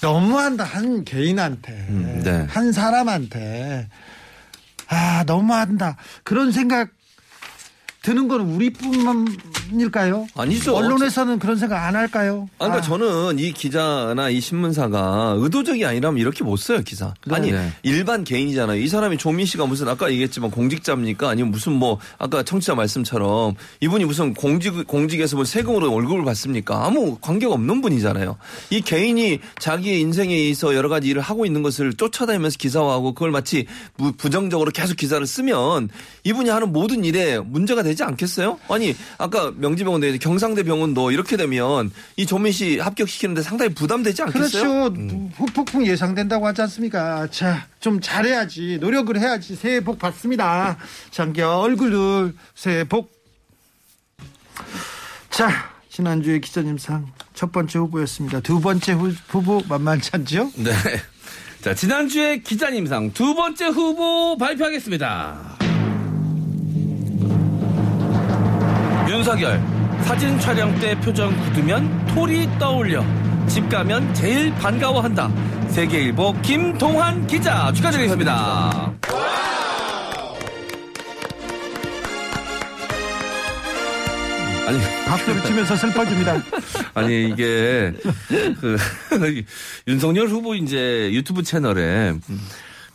[0.00, 2.46] 너무한다 한 개인한테 음, 네.
[2.48, 3.88] 한 사람한테
[4.88, 6.90] 아 너무한다 그런 생각
[8.08, 9.26] 드는 건 우리뿐만
[9.70, 10.26] 아닐까요?
[10.34, 10.74] 아니죠.
[10.74, 12.48] 언론에서는 그런 생각 안 할까요?
[12.58, 17.12] 아, 그러니까 아, 저는 이 기자나 이 신문사가 의도적이 아니라면 이렇게 못 써요 기사.
[17.30, 17.70] 아니 네.
[17.82, 18.80] 일반 개인이잖아요.
[18.80, 21.28] 이 사람이 조민 씨가 무슨 아까 얘기했지만 공직자입니까?
[21.28, 26.86] 아니면 무슨 뭐 아까 청취자 말씀처럼 이분이 무슨 공직 공직에서 뭐 세금으로 월급을 받습니까?
[26.86, 28.38] 아무 관계가 없는 분이잖아요.
[28.70, 33.66] 이 개인이 자기의 인생에 있어 여러 가지 일을 하고 있는 것을 쫓아다니면서 기사화하고 그걸 마치
[33.98, 35.90] 부- 부정적으로 계속 기사를 쓰면
[36.24, 38.58] 이분이 하는 모든 일에 문제가 되지 않겠어요?
[38.68, 44.90] 아니 아까 명지병원 대 경상대 병원도 이렇게 되면 이 조민 씨 합격시키는데 상당히 부담되지 않겠어요?
[44.90, 45.30] 그렇죠.
[45.36, 47.28] 후폭풍 예상된다고 하지 않습니까?
[47.30, 48.78] 자, 좀 잘해야지.
[48.80, 49.56] 노력을 해야지.
[49.56, 50.76] 새해 복 받습니다.
[51.10, 53.12] 장기 얼굴들 새해 복.
[55.30, 55.50] 자,
[55.90, 58.40] 지난주에 기자님상 첫 번째 후보였습니다.
[58.40, 60.50] 두 번째 후, 후보 만만치 않죠?
[60.56, 60.72] 네.
[61.60, 65.67] 자, 지난주에 기자님상 두 번째 후보 발표하겠습니다.
[69.08, 69.58] 윤석열,
[70.02, 73.02] 사진 촬영 때 표정 굳으면 톨이 떠올려.
[73.48, 75.32] 집 가면 제일 반가워한다.
[75.70, 78.92] 세계일보 김동환 기자 축하드리겠습니다.
[84.66, 86.42] 아니, 박수를 치면서 슬퍼집니다.
[86.92, 87.94] 아니 이게
[88.60, 88.76] 그
[89.88, 92.12] 윤석열 후보 이제 유튜브 채널에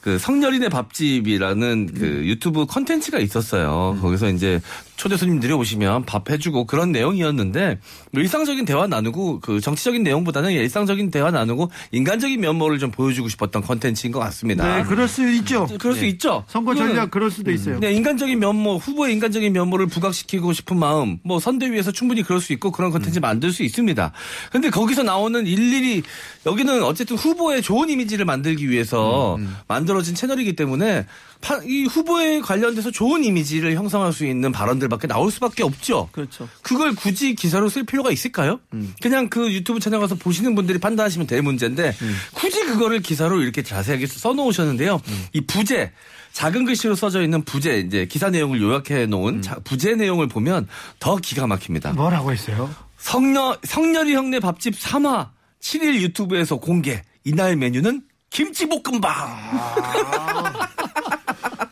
[0.04, 3.98] 그 석열이네 밥집이라는 그 유튜브 컨텐츠가 있었어요.
[4.02, 4.60] 거기서 이제
[5.04, 7.78] 초대 손님들이 오시면 밥 해주고 그런 내용이었는데
[8.14, 13.64] 뭐 일상적인 대화 나누고 그 정치적인 내용보다는 일상적인 대화 나누고 인간적인 면모를 좀 보여주고 싶었던
[13.64, 14.78] 컨텐츠인 것 같습니다.
[14.78, 15.68] 네, 그럴 수 있죠.
[15.78, 16.46] 그럴 수 있죠.
[16.48, 17.82] 선거 전략 그럴 수도 있어요.
[17.82, 22.72] 네, 인간적인 면모, 후보의 인간적인 면모를 부각시키고 싶은 마음, 뭐 선대위에서 충분히 그럴 수 있고
[22.72, 24.14] 그런 컨텐츠 만들 수 있습니다.
[24.54, 26.02] 근데 거기서 나오는 일일이
[26.46, 29.38] 여기는 어쨌든 후보의 좋은 이미지를 만들기 위해서
[29.68, 31.06] 만들어진 채널이기 때문에
[31.42, 36.10] 파- 이 후보에 관련돼서 좋은 이미지를 형성할 수 있는 발언들 밖에 나올 수밖에 없죠.
[36.12, 36.48] 그렇죠.
[36.62, 38.60] 그걸 굳이 기사로 쓸 필요가 있을까요?
[39.02, 41.96] 그냥 그 유튜브 채널 가서 보시는 분들이 판단하시면 될 문제인데
[42.34, 45.02] 굳이 그거를 기사로 이렇게 자세하게 써놓으셨는데요.
[45.34, 45.92] 이 부제
[46.34, 50.68] 작은 글씨로 써져 있는 부제 이제 기사 내용을 요약해 놓은 자- 부제 내용을 보면
[51.00, 51.94] 더 기가 막힙니다.
[51.94, 52.74] 뭐라고 했어요?
[52.98, 55.30] 성녀 성렬이 형네 밥집 3화
[55.62, 57.02] 7일 유튜브에서 공개.
[57.24, 58.02] 이날 메뉴는
[58.32, 59.14] 김치볶음밥.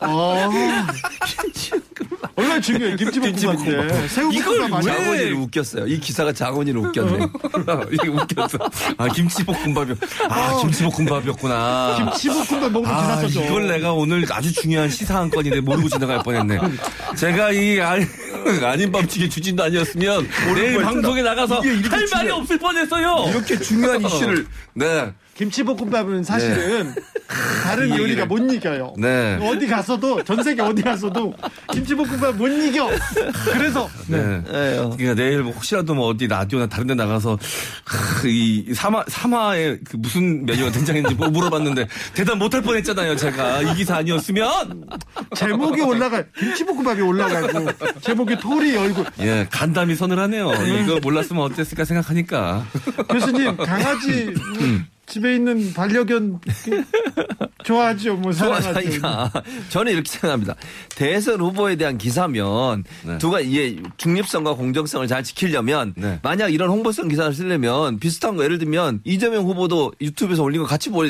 [0.00, 0.50] 어.
[2.36, 2.96] 얼마나 중요해.
[2.96, 4.08] 김치볶음밥인데.
[4.08, 5.86] 새우볶음밥 이걸 왜- 장원이를 웃겼어요.
[5.86, 7.26] 이 기사가 장원이를 웃겼네.
[7.92, 8.58] 이게 웃겼어.
[8.96, 9.94] 아 김치볶음밥이
[10.28, 11.96] 아 김치볶음밥이었구나.
[12.20, 13.44] 김치볶음밥 기사 아, 써줘.
[13.44, 16.58] 이걸 내가 오늘 아주 중요한 시사 한 건인데 모르고 지나갈 뻔했네.
[17.16, 18.04] 제가 이 아니,
[18.64, 20.80] 아닌 밥집의 주진도 아니었으면 내일.
[20.82, 22.30] 방송에 나가서 할 말이.
[22.30, 23.26] 없을 뻔했어요.
[23.30, 25.12] 이렇게 중요한 이슈를 네.
[25.34, 26.94] 김치볶음밥은 사실은
[27.64, 28.26] 다른 이 요리가.
[28.26, 28.94] 못 이겨요.
[28.98, 29.38] 네.
[29.42, 31.32] 어디 가서도 전 세계 어디 가서도
[31.72, 32.90] 김치볶음밥 못 이겨.
[33.52, 34.18] 그래서 네.
[34.52, 34.94] 에요.
[34.96, 37.38] 그러니까 내일 뭐 혹시라도 뭐 어디 라디오나 다른 데 나가서
[37.84, 43.16] 크, 이 삼화 삼화에 그 무슨 메뉴가 등장했는지 뭐 물어봤는데 대답 못 할 뻔했잖아요.
[43.16, 44.84] 제가 이 기사 아니었으면
[45.34, 47.70] 제목이 올라가 김치볶음밥이 올라가고
[48.02, 49.06] 제목이 토리 얼굴.
[49.20, 50.52] 예 간담이 서늘하네요.
[50.82, 52.64] 이거 몰랐으면 어땠을까 생각하니까
[53.08, 54.34] 교수님 강아지
[55.12, 56.40] 집에 있는 반려견
[57.64, 58.14] 좋아하죠.
[58.14, 58.72] 뭐 사랑하죠.
[58.72, 59.30] 좋아하니까
[59.68, 60.54] 저는 이렇게 생각합니다.
[60.96, 63.18] 대선 후보에 대한 기사면 네.
[63.18, 66.18] 누가 이게 중립성과 공정성을 잘 지키려면 네.
[66.22, 70.88] 만약 이런 홍보성 기사를 쓰려면 비슷한 거 예를 들면 이재명 후보도 유튜브에서 올린 거 같이
[70.88, 71.06] 보,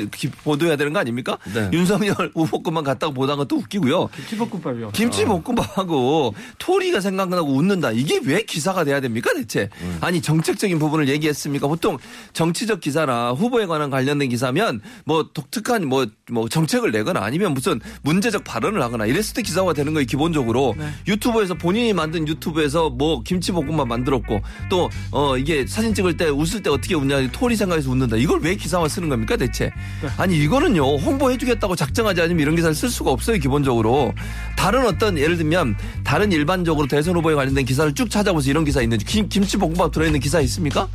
[0.58, 1.38] 도해야 되는 거 아닙니까?
[1.54, 1.70] 네.
[1.72, 4.08] 윤석열 후보 것만 갖다가 보다가 또 웃기고요.
[4.08, 4.90] 김치볶음밥이요.
[4.90, 7.92] 김치볶음밥하고 토리가 생각나고 웃는다.
[7.92, 9.70] 이게 왜 기사가 돼야 됩니까 대체?
[10.00, 11.68] 아니 정책적인 부분을 얘기했습니까?
[11.68, 11.98] 보통
[12.32, 18.42] 정치적 기사나 후보에 관한 관련된 기사면 뭐 독특한 뭐, 뭐 정책을 내거나 아니면 무슨 문제적
[18.42, 20.74] 발언을 하거나 이랬을 때 기사가 되는 거예요 기본적으로
[21.06, 26.70] 유튜브에서 본인이 만든 유튜브에서 뭐 김치볶음밥 만들었고 또 어 이게 사진 찍을 때 웃을 때
[26.70, 28.16] 어떻게 웃냐 토리 생각해서 웃는다.
[28.16, 29.70] 이걸 왜 기사화 쓰는 겁니까 대체?
[30.16, 34.14] 아니 이거는요 홍보해주겠다고 작정하지 않으면 이런 기사를 쓸 수가 없어요 기본적으로
[34.56, 39.04] 다른 어떤 예를 들면 다른 일반적으로 대선 후보에 관련된 기사를 쭉 찾아보서 이런 기사 있는지
[39.04, 40.88] 김, 김치볶음밥 들어있는 기사 있습니까?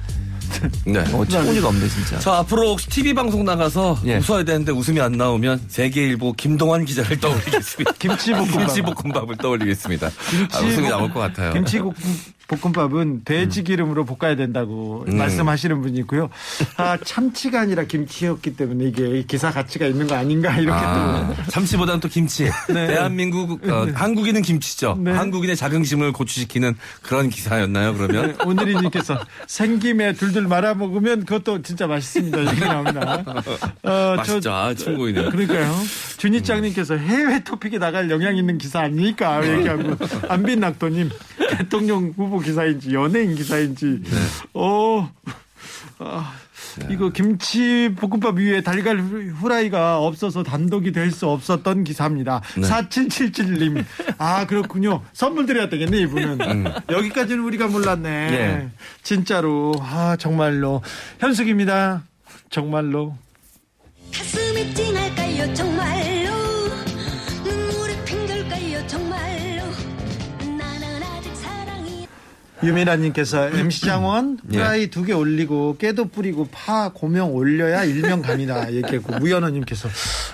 [0.85, 0.99] 네.
[1.13, 2.19] 어, 창문이가 없네 진짜.
[2.19, 4.17] 저 앞으로 혹시 TV 방송 나가서 예.
[4.17, 7.91] 웃어야 되는데 웃음이 안 나오면 세계일보 김동환 기자를 떠올리겠습니다.
[7.99, 8.57] 김치볶음밥.
[8.59, 10.07] 김치볶음밥을 떠올리겠습니다.
[10.53, 11.53] 아, 웃음이 나올 것 같아요.
[11.53, 11.93] 김치볶음
[12.47, 16.29] 밥은 돼지 기름으로 볶아야 된다고 말씀하시는 분이 있고요.
[16.77, 22.07] 아 참치가 아니라 김치였기 때문에 이게 기사 가치가 있는 거 아닌가 이렇게 아, 참치보다는 또
[22.07, 22.49] 김치.
[22.67, 24.97] 대한민국 어, 한국인은 김치죠.
[24.99, 25.11] 네.
[25.11, 27.93] 한국인의 자긍심을 고취시키는 그런 기사였나요?
[27.95, 32.37] 그러면 또 오늘이님께서 생김에 둘둘 말아 먹으면 그것도 진짜 맛있습니다.
[32.37, 33.23] 이렇게 나옵니다.
[33.83, 34.53] 어, 맛있죠.
[34.53, 35.29] 아, 충고이네요.
[35.31, 35.75] 그러니까요.
[36.17, 39.47] 준이장님께서 해외 토픽에 나갈 영향 있는 기사 아닙니까?
[39.47, 39.95] 얘기하고
[40.29, 41.09] 안빈 낙도님
[41.57, 44.01] 대통령 후보 기사인지 연예인 기사인지
[44.53, 45.09] 어.
[45.99, 46.33] 아,
[46.89, 52.41] 이거 김치 볶음밥 위에 달걀 후라이가 없어서 단독이 될 수 없었던 기사입니다.
[52.55, 53.83] 4777님.
[54.19, 55.01] 아, 그렇군요.
[55.13, 56.65] 선물 드려야 되겠네, 이분은.
[56.91, 58.29] 여기까지는 우리가 몰랐네.
[58.29, 58.69] 네.
[59.01, 59.73] 진짜로.
[59.79, 60.83] 아, 정말로.
[61.19, 62.03] 현숙입니다.
[62.51, 63.17] 정말로.
[64.13, 65.76] 가슴이 찡할까요 정말
[72.63, 74.57] 유미라님께서 MC 장원 예.
[74.57, 78.71] 프라이 두개 올리고 깨도 뿌리고 파 고명 올려야 일명 갑니다.
[78.73, 79.89] 얘기했고 무연호님께서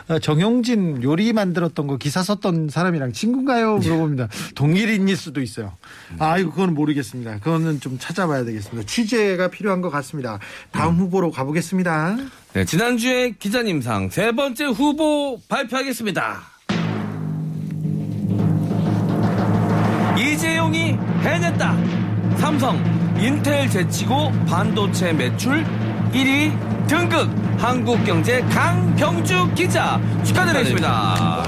[0.07, 3.77] 아, 정용진 요리 만들었던 거 기사 썼던 사람이랑 친구인가요?
[3.77, 4.29] 물어봅니다.
[4.55, 5.73] 동일인일 수도 있어요.
[6.19, 7.39] 아 이거 그건 모르겠습니다.
[7.39, 8.85] 그거는 좀 찾아봐야 되겠습니다.
[8.87, 10.39] 취재가 필요한 것 같습니다.
[10.71, 12.17] 다음 후보로 가보겠습니다.
[12.53, 16.41] 네, 지난주에 기자님상 세 번째 후보 발표하겠습니다.
[20.17, 22.02] 이재용이 해냈다.
[22.37, 22.77] 삼성,
[23.19, 25.65] 인텔 제치고 반도체 매출
[26.13, 27.29] 1위 등극.
[27.57, 31.43] 한국경제 강병주 기자 축하드리겠습니다.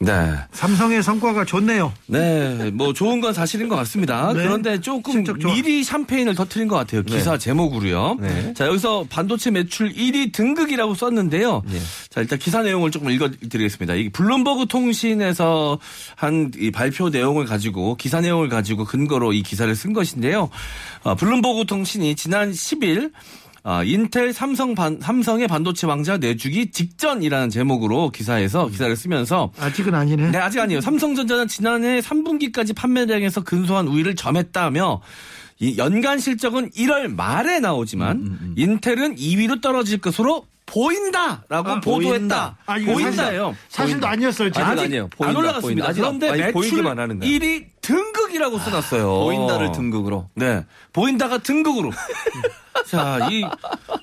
[0.00, 0.36] 네.
[0.52, 1.92] 삼성의 성과가 좋네요.
[2.06, 4.32] 네, 뭐 좋은 건 사실인 것 같습니다.
[4.32, 4.42] 네.
[4.44, 5.24] 그런데 조금.
[5.24, 7.02] 미리 샴페인을 터트린 것 같아요.
[7.02, 8.16] 기사 제목으로요.
[8.20, 8.54] 네.
[8.54, 11.62] 자, 여기서 반도체 매출 1위 등극이라고 썼는데요.
[11.66, 11.78] 네.
[12.10, 13.94] 자, 일단 기사 내용을 조금 읽어드리겠습니다.
[13.94, 15.78] 이 블룸버그 통신에서
[16.16, 20.50] 한 이 발표 내용을 가지고 기사 내용을 가지고 근거로 이 기사를 쓴 것인데요.
[21.02, 23.12] 어, 블룸버그 통신이 지난 10일
[23.70, 30.30] 아, 인텔 삼성 반, 삼성의 반도체 왕좌 내주기 직전이라는 제목으로 기사에서 기사를 쓰면서 아직은 아니네.
[30.30, 30.80] 네, 아직 아니에요.
[30.80, 35.02] 삼성전자는 지난해 3분기까지 판매량에서 근소한 우위를 점했다며
[35.58, 42.08] 이 연간 실적은 1월 말에 나오지만 인텔은 2위로 떨어질 것으로 보인다라고 아, 보도했다.
[42.08, 42.56] 보인다.
[42.66, 43.56] 아, 보인다예요.
[43.68, 44.50] 사실도 아니었어요.
[44.50, 44.66] 지금.
[44.66, 45.02] 아직 아니에요.
[45.04, 45.60] 안 보인다, 올라갔습니다.
[45.62, 45.88] 보인다.
[45.88, 47.28] 아직 그런데 아니, 매출 보이기만 하는 거야.
[47.28, 49.06] 1위 등극이라고 써놨어요.
[49.06, 50.28] 보인다를 등극으로.
[50.34, 50.64] 네.
[50.92, 51.90] 보인다가 등극으로.
[52.86, 53.44] 자, 이,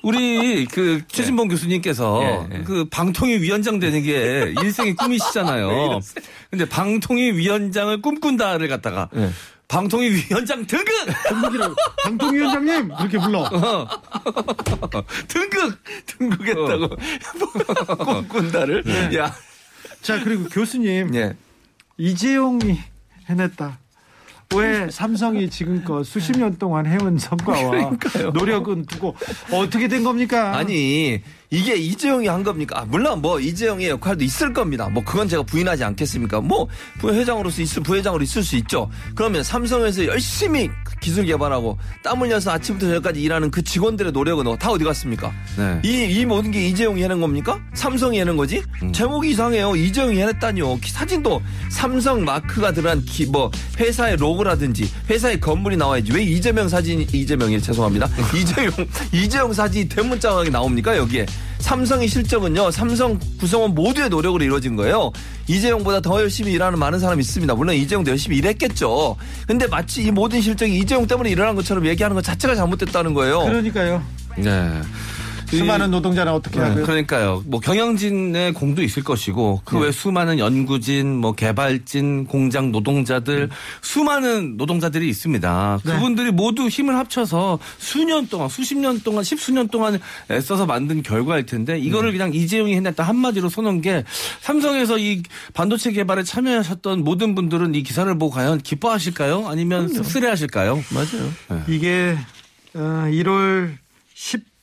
[0.02, 2.62] 우리, 그, 최진봉 교수님께서, 예, 예.
[2.62, 5.98] 그, 방통위 위원장 되는 게 일생의 꿈이시잖아요.
[6.50, 9.30] 근데 방통위 위원장을 꿈꾼다를 갖다가, 예.
[9.68, 10.86] 방통위 위원장 등극!
[11.28, 11.74] 등극이라고.
[12.04, 13.40] 방통위원장님 그렇게 불러.
[13.40, 13.88] 어.
[15.28, 15.78] 등극!
[16.06, 16.88] 등극했다고.
[18.28, 19.14] 꿈꾼다를.
[19.16, 19.34] 야.
[20.02, 21.36] 자 그리고 교수님 예.
[21.98, 22.78] 이재용이
[23.28, 23.78] 해냈다.
[24.54, 27.90] 왜 삼성이 지금껏 수십 년 동안 해온 성과와
[28.32, 29.16] 노력은 두고
[29.50, 30.56] 어떻게 된 겁니까?
[30.56, 32.80] 아니 이게 이재용이 한 겁니까?
[32.80, 34.88] 아, 물론 뭐 이재용의 역할도 있을 겁니다.
[34.88, 36.40] 뭐 그건 제가 부인하지 않겠습니까?
[36.40, 38.90] 뭐 부회장으로서 있을 부회장으로 있을 수 있죠.
[39.14, 40.68] 그러면 삼성에서 열심히
[41.00, 45.32] 기술 개발하고 땀 흘려서 아침부터 저녁까지 일하는 그 직원들의 노력은 다 어디 갔습니까?
[45.56, 45.80] 네.
[45.84, 47.60] 이, 이 모든 게 이재용이 해낸 겁니까?
[47.74, 48.62] 삼성이 해낸 거지?
[48.92, 49.76] 제목이 이상해요.
[49.76, 50.78] 이재용이 해냈다니요.
[50.80, 56.12] 기- 사진도 삼성 마크가 들어간 기, 뭐 회사의 로고라든지 회사의 건물이 나와야지.
[56.12, 58.08] 왜 이재명 사진이 이재명이 죄송합니다.
[58.34, 58.70] 이재용
[59.12, 61.26] 이재용 사진이 대문짝하게 나옵니까 여기에?
[61.58, 62.70] 삼성의 실적은요.
[62.70, 65.10] 삼성 구성원 모두의 노력으로 이루어진 거예요.
[65.48, 67.54] 이재용보다 더 열심히 일하는 많은 사람이 있습니다.
[67.54, 69.16] 물론 이재용도 열심히 일했겠죠.
[69.46, 73.44] 근데 마치 이 모든 실적이 이재용 때문에 일어난 것처럼 얘기하는 것 자체가 잘못됐다는 거예요.
[73.44, 74.02] 그러니까요.
[74.36, 74.80] 네.
[75.48, 76.84] 수많은 노동자는 어떻게 하고요?
[76.84, 77.42] 그러니까요.
[77.46, 83.50] 뭐 경영진의 공도 있을 것이고 그 외 수많은 연구진, 뭐 개발진, 공장 노동자들
[83.82, 85.80] 수많은 노동자들이 있습니다.
[85.84, 85.92] 네.
[85.92, 89.98] 그분들이 모두 힘을 합쳐서 수년 동안, 수십 년 동안, 십수년 동안
[90.30, 94.04] 애써서 만든 결과일 텐데 이거를 그냥 이재용이 해냈다 한마디로 써놓은 게
[94.40, 95.22] 삼성에서 이
[95.54, 99.46] 반도체 개발에 참여하셨던 모든 분들은 이 기사를 보고 과연 기뻐하실까요?
[99.48, 100.82] 아니면 씁쓸해하실까요?
[100.90, 101.62] 맞아요.
[101.68, 102.16] 이게
[102.74, 102.78] 어,
[103.10, 103.76] 1월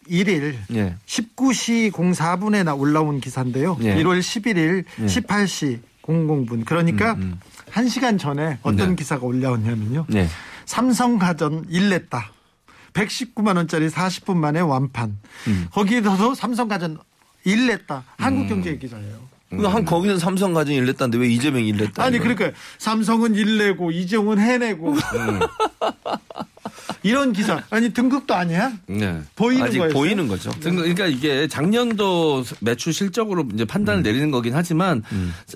[0.10, 0.96] 11일 예.
[1.06, 3.78] 19시 04분에 나 올라온 기사인데요.
[3.82, 3.96] 예.
[3.96, 6.66] 1월 11일 18시 00분.
[6.66, 7.18] 그러니까
[7.72, 8.96] 1시간 전에 어떤 네.
[8.96, 10.06] 기사가 올라왔냐면요.
[10.10, 10.28] 네.
[10.66, 12.32] 삼성가전 일냈다.
[12.94, 15.18] 119만 원짜리 40분 만에 완판.
[15.48, 15.68] 음.
[15.72, 17.00] 거기에서도 삼성가전
[17.44, 18.04] 일냈다.
[18.18, 19.34] 한국경제 기사예요.
[19.50, 22.04] 그한 거기서 삼성 가정이 일냈다는데 왜 이재명이 일냈다?
[22.04, 24.96] 아니 그러니까 삼성은 일내고 이재용은 해내고
[27.04, 28.72] 이런 기사 아니 등급도 아니야?
[28.88, 29.20] 네.
[29.36, 29.94] 보이는 아직 거예요.
[29.94, 30.52] 보이는 거죠.
[30.60, 34.04] 등- 그러니까 이게 작년도 매출 실적으로 이제 판단을 음.
[34.04, 35.04] 내리는 거긴 하지만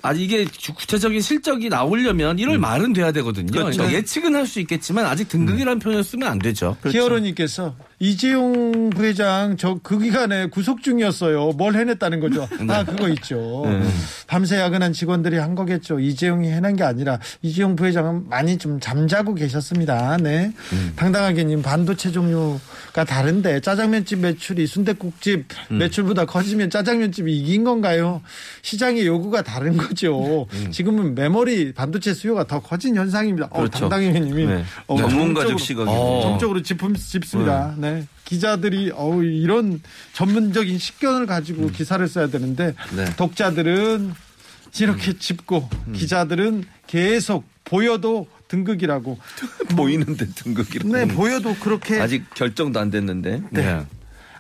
[0.02, 3.48] 아직 이게 주- 구체적인 실적이 나오려면 1월 말은 돼야 되거든요.
[3.48, 3.52] 음.
[3.52, 3.68] 그렇죠.
[3.70, 3.72] 음.
[3.78, 6.78] 그러니까 예측은 할 수 있겠지만 아직 등극이라는 표현을 쓰면 안 되죠.
[6.90, 11.52] 히어로님께서 이재용 부회장 저 그 기간에 구속 중이었어요.
[11.54, 12.48] 뭘 해냈다는 거죠.
[12.70, 13.64] 아 그거 있죠.
[14.28, 16.00] 밤새 야근한 직원들이 한 거겠죠.
[16.00, 20.18] 이재용이 해낸 게 아니라 이재용 부회장은 많이 좀 잠자고 계셨습니다.
[20.18, 20.52] 네,
[20.96, 28.22] 당당하게님 반도체 종류가 다른데 짜장면집 매출이 순대국집 매출보다 커지면 짜장면집이 이긴 건가요?
[28.62, 30.48] 시장의 요구가 다른 거죠.
[30.72, 33.48] 지금은 메모리 반도체 수요가 더 커진 현상입니다.
[33.52, 33.80] 어, 그렇죠.
[33.90, 34.64] 당당하게님이 네.
[34.88, 36.00] 어, 전문가적 정적으로- 시각이네요.
[36.00, 36.38] 어.
[36.98, 37.74] 짚습니다.
[37.78, 37.87] 네.
[38.26, 39.82] 기자들이 어우 이런
[40.14, 43.06] 전문적인 식견을 가지고 기사를 써야 되는데 네.
[43.16, 44.14] 독자들은
[44.80, 49.18] 이렇게 짚고 기자들은 계속 보여도 등극이라고.
[49.76, 50.90] 보이는데 등극이라.
[50.90, 53.44] 네, 보여도 그렇게 아직 결정도 안 됐는데.
[53.52, 53.86] 네.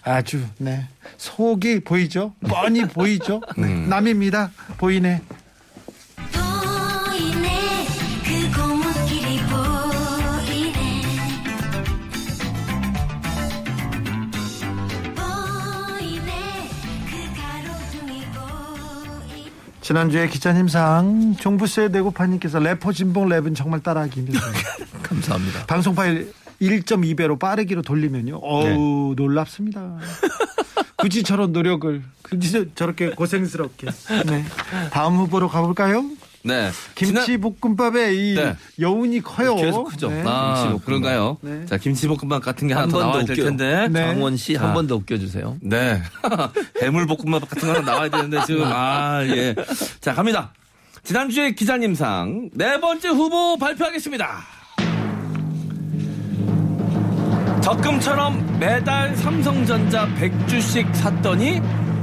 [0.03, 3.41] 아주 네 속이 보이죠, 뻔히 보이죠.
[3.57, 4.51] 네, 남입니다.
[4.77, 5.21] 보이네
[19.91, 24.41] 지난주에 기자님상 종부세 내고파님께서 래퍼 진봉 랩은 정말 따라하기 힘들어요.
[25.01, 25.65] 감사합니다.
[25.65, 28.35] 방송 파일 1.2배로 빠르기로 돌리면요.
[28.35, 29.97] 어우, 놀랍습니다.
[30.97, 33.87] 굳이 저런 노력을, 굳이 저- 저렇게 고생스럽게.
[34.25, 34.43] 네.
[34.91, 36.03] 다음 후보로 가볼까요?
[36.47, 36.71] 네.
[36.95, 38.55] 김치볶음밥에 이 네.
[38.79, 39.55] 여운이 커요.
[39.55, 40.09] 계속 크죠.
[40.09, 40.23] 네.
[40.25, 40.85] 아, 김치볶음밥.
[40.85, 41.37] 그런가요?
[41.41, 41.65] 네.
[41.65, 43.43] 자, 김치볶음밥 같은 게 하나 한더번더 나와야 될 웃겨.
[43.43, 43.87] 텐데.
[43.89, 44.07] 네.
[44.13, 44.73] 장원 씨한 아.
[44.73, 45.57] 번더 웃겨주세요.
[45.61, 46.01] 네.
[46.81, 49.53] 해물볶음밥 같은 거 하나 나와야 되는데 지금 아, 예.
[50.01, 50.51] 자, 갑니다.
[51.03, 54.43] 지난주에 기자님상 네 번째 후보 발표하겠습니다.
[57.61, 61.61] 적금처럼 매달 삼성전자 100주씩 샀더니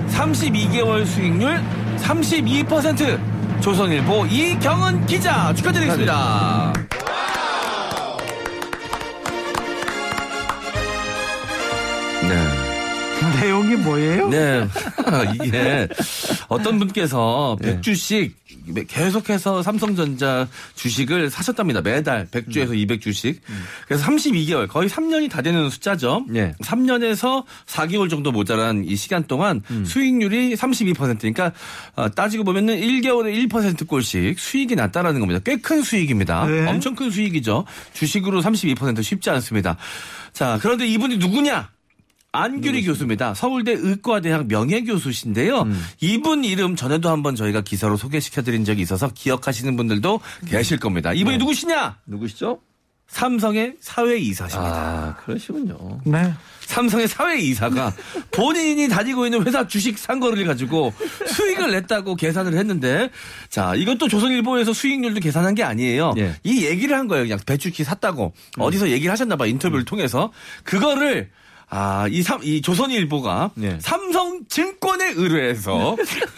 [0.09, 1.63] 32개월 수익률
[1.99, 6.73] 32% 조선일보 이경은 기자 축하드리겠습니다.
[12.29, 13.41] 네.
[13.41, 14.29] 내용이 뭐예요?
[14.29, 14.67] 네.
[15.35, 15.89] 이게
[16.49, 18.33] 어떤 분께서 100주씩
[18.89, 21.81] 계속해서 삼성전자 주식을 사셨답니다.
[21.83, 23.39] 매달 100주에서 200주씩.
[23.87, 26.25] 그래서 32개월, 거의 3년이 다 되는 숫자죠.
[26.29, 26.55] 네.
[26.63, 31.53] 3년에서 4개월 정도 모자란 이 시간 동안 수익률이 32%니까
[31.97, 35.41] 어, 따지고 보면은 1개월에 1%꼴씩 수익이 났다라는 겁니다.
[35.45, 36.47] 꽤 큰 수익입니다.
[36.47, 36.67] 네.
[36.69, 37.65] 엄청 큰 수익이죠.
[37.95, 39.77] 주식으로 32% 쉽지 않습니다.
[40.33, 41.71] 자, 그런데 이분이 누구냐?
[42.35, 43.35] 안규리 교수입니다.
[43.35, 45.69] 서울대 의과대학 명예교수신데요.
[46.01, 51.13] 이분 이름 전에도 한번 저희가 기사로 소개시켜드린 적이 있어서 기억하시는 분들도 계실 겁니다.
[51.13, 51.99] 이분이 누구시냐?
[52.07, 52.59] 누구시죠?
[53.07, 54.75] 삼성의 사회이사십니다.
[54.75, 56.01] 아, 그러시군요.
[56.05, 56.33] 네.
[56.63, 57.93] 삼성의 사회이사가
[58.33, 60.93] 본인이 다니고 있는 회사 주식 산 거를 가지고
[61.27, 63.11] 수익을 냈다고 계산을 했는데
[63.49, 66.15] 자 이것도 조선일보에서 수익률도 계산한 게 아니에요.
[66.17, 66.35] 예.
[66.43, 67.25] 이 얘기를 한 거예요.
[67.25, 70.33] 그냥 배추키 샀다고 어디서 얘기를 하셨나 봐 인터뷰를 통해서
[70.65, 71.31] 그거를
[71.71, 73.79] 아, 이 삼, 이 조선일보가 예.
[73.81, 75.97] 삼성증권에 의뢰해서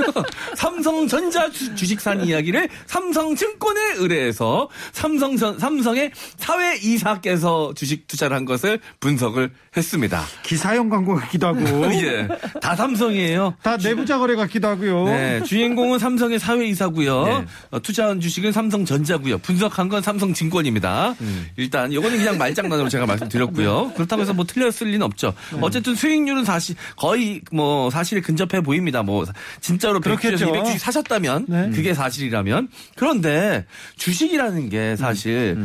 [0.57, 8.81] 삼성전자 주, 주식 산 이야기를 삼성증권에 의뢰해서 삼성 삼성의 사회 이사께서 주식 투자를 한 것을
[9.01, 10.23] 분석을 했습니다.
[10.43, 11.61] 기사용 광고 같기도 하고.
[11.95, 12.29] 예.
[12.61, 13.55] 다 삼성이에요.
[13.63, 15.05] 다 내부자 거래 같기도 하고요.
[15.07, 17.25] 네, 주인공은 삼성의 사회 이사고요.
[17.25, 17.45] 네.
[17.73, 19.39] 어, 투자한 주식은 삼성전자고요.
[19.39, 21.15] 분석한 건 삼성증권입니다.
[21.57, 23.93] 일단 이거는 그냥 말장난으로 제가 말씀드렸고요.
[23.95, 25.35] 그렇다고 해서 뭐 틀렸을 리는 없 죠.
[25.61, 29.03] 어쨌든 수익률은 사실 거의 뭐 사실에 근접해 보입니다.
[29.03, 29.25] 뭐
[29.61, 30.53] 진짜로 100주에서 그렇겠죠.
[30.53, 31.71] 200주씩 사셨다면 네.
[31.71, 33.65] 그게 사실이라면 그런데
[33.97, 35.59] 주식이라는 게 사실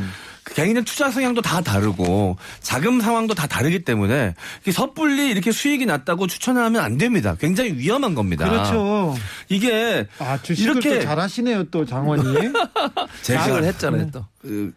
[0.43, 4.33] 그 개인의 투자 성향도 다 다르고 자금 상황도 다 다르기 때문에
[4.71, 7.35] 섣불리 이렇게 수익이 났다고 추천하면 안 됩니다.
[7.39, 8.49] 굉장히 위험한 겁니다.
[8.49, 9.15] 그렇죠.
[9.49, 12.23] 이게 아, 주식을 이렇게 또 잘하시네요, 또 장원이.
[13.21, 14.25] 제가 생각을 했잖아요, 또.
[14.41, 14.73] 그,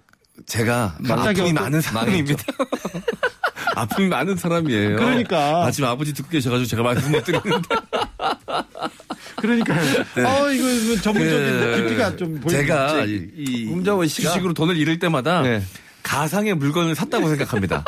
[0.46, 2.42] 제가 갑자기 아픔이 많은 사람입니다.
[3.76, 4.96] 아픔이 많은 사람이에요.
[4.96, 5.64] 그러니까.
[5.66, 7.68] 아, 지금 아버지 듣고 계셔가지고 제가 말씀 못 드리는데.
[9.36, 10.00] 그러니까요.
[10.26, 12.58] 어, 이거 뭐 전문적인 그, 깊이가 좀 보이죠.
[12.58, 15.62] 제가 이, 이 홍정원 씨가 주식으로 돈을 잃을 때마다 네.
[16.02, 17.84] 가상의 물건을 샀다고 생각합니다.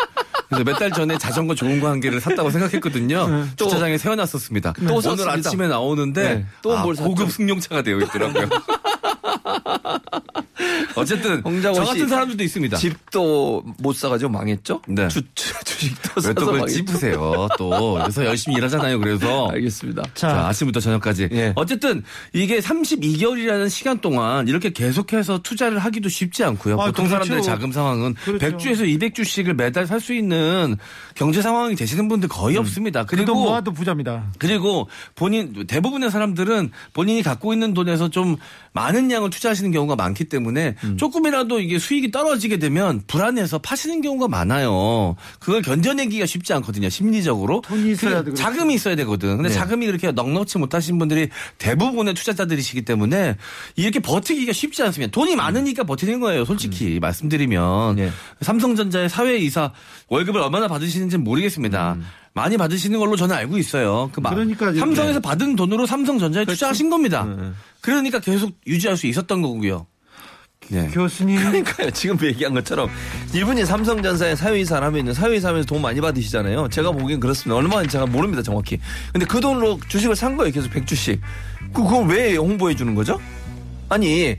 [0.49, 3.47] 그래서 몇 달 전에 자전거 좋은 거 한 개를 샀다고 생각했거든요.
[3.57, 4.75] 주차장에 세워놨었습니다.
[4.87, 5.33] 또 오늘 샀습니다.
[5.33, 6.47] 아침에 나오는데 네.
[6.63, 8.49] 또뭘 아, 고급 승용차가 되어 있더라고요.
[10.97, 12.77] 어쨌든 저 홍장원 씨 같은 사람들도 있습니다.
[12.77, 14.83] 집도 못 사가지고 망했죠?
[14.89, 15.09] 네.
[15.09, 16.69] 주, 주, 주식도 왜 사서 또 그걸?
[16.69, 17.49] 찝으세요?
[17.59, 18.99] 또 그래서 열심히 일하잖아요.
[19.01, 20.03] 그래서 알겠습니다.
[20.15, 21.29] 자, 자, 아침부터 저녁까지.
[21.33, 21.53] 예.
[21.57, 26.75] 어쨌든 이게 32개월이라는 시간 동안 이렇게 계속해서 투자를 하기도 쉽지 않고요.
[26.81, 27.11] 아, 보통 그렇죠.
[27.11, 28.47] 사람들의 자금 상황은 그렇죠.
[28.47, 30.77] 100주에서 200주씩을 매달 살 수 있는
[31.15, 33.05] 경제 상황이 되시는 분들 거의 없습니다.
[33.05, 34.31] 그돈 그리고 모아도 부자입니다.
[34.39, 38.37] 그리고 본인 대부분의 사람들은 본인이 갖고 있는 돈에서 좀
[38.73, 40.97] 많은 양을 투자하시는 경우가 많기 때문에 음.
[40.97, 45.17] 조금이라도 이게 수익이 떨어지게 되면 불안해서 파시는 경우가 많아요.
[45.39, 46.89] 그걸 견뎌내기가 쉽지 않거든요.
[46.89, 47.61] 심리적으로.
[47.63, 48.35] 돈이 있어야 그 되거든요.
[48.35, 49.37] 자금이 있어야 되거든.
[49.37, 49.55] 근데 네.
[49.55, 53.37] 자금이 그렇게 넉넉치 못하신 분들이 대부분의 투자자들이시기 때문에
[53.77, 55.11] 이렇게 버티기가 쉽지 않습니다.
[55.11, 56.45] 돈이 많으니까 버티는 거예요.
[56.45, 57.99] 솔직히 말씀드리면.
[57.99, 58.11] 예.
[58.41, 59.73] 삼성전자의 사회이사
[60.09, 61.97] 월급을 얼마나 받으시는지는 모르겠습니다.
[62.37, 64.11] 많이 받으시는 걸로 저는 알고 있어요.
[64.13, 67.25] 그 마- 그러니까 삼성에서 받은 돈으로 삼성전자에 투자하신 겁니다.
[67.25, 67.51] 네.
[67.81, 69.87] 그러니까 계속 유지할 수 있었던 거고요.
[70.69, 70.89] 네.
[70.93, 71.91] 교수님 그러니까요.
[71.93, 72.91] 지금 얘기한 것처럼
[73.35, 76.69] 이분이 삼성전자의 사회이사를 하면 사회이사 하면서 돈 많이 받으시잖아요.
[76.69, 77.57] 제가 보기엔 그렇습니다.
[77.57, 78.43] 얼마나 제가 모릅니다.
[78.43, 78.79] 정확히.
[79.15, 80.53] 근데 그 돈으로 주식을 산 거예요.
[80.53, 81.19] 계속 100주씩.
[81.73, 83.19] 그걸 왜 홍보해 주는 거죠?
[83.89, 84.37] 아니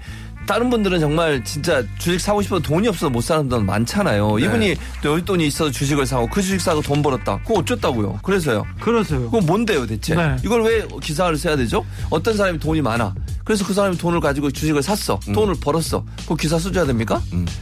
[0.47, 4.39] 다른 분들은 정말 진짜 주식 사고 싶어도 돈이 없어서 못 사는 분 많잖아요.
[4.39, 7.37] 이분이 또 여윳돈이 있어서 주식을 사고 그 주식 사고 돈 벌었다.
[7.45, 8.19] 그거 어쩌다고요?
[8.23, 8.65] 그래서요.
[8.79, 9.25] 그러세요.
[9.25, 10.15] 그건 뭔데요, 대체?
[10.15, 10.37] 네.
[10.43, 11.85] 이걸 왜 기사를 써야 되죠?
[12.09, 13.13] 어떤 사람이 돈이 많아.
[13.47, 15.17] 그래서 그 사람이 돈을 가지고 주식을 샀어.
[15.33, 16.03] 돈을 벌었어.
[16.27, 17.21] 그 기사 써줘야 됩니까?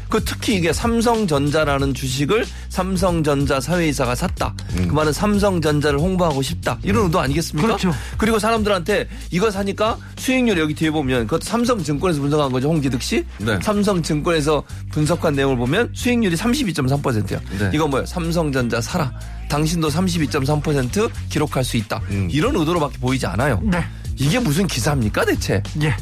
[0.10, 4.56] 그 특히 이게 삼성전자라는 주식을 삼성전자 사회이사가 샀다.
[4.76, 6.80] 그 말은 삼성전자를 홍보하고 싶다.
[6.82, 7.68] 이런 의도 아니겠습니까?
[7.68, 7.94] 그렇죠.
[8.18, 12.70] 그리고 사람들한테 이거 사니까 수익률 여기 뒤에 보면 그것도 삼성증권에서 분석한 거죠.
[12.70, 13.24] 홍기득 씨.
[13.38, 13.60] 네.
[13.62, 17.40] 삼성증권에서 분석한 내용을 보면 수익률이 32.3%예요.
[17.60, 17.70] 네.
[17.76, 18.08] 이거 뭐예요?
[18.08, 19.14] 삼성전자 사라.
[19.50, 22.02] 당신도 32.3% 기록할 수 있다.
[22.32, 23.62] 이런 의도로밖에 보이지 않아요.
[23.64, 23.86] 네.
[24.18, 25.62] 이게 무슨 기사입니까 대체?
[25.82, 25.94] 예.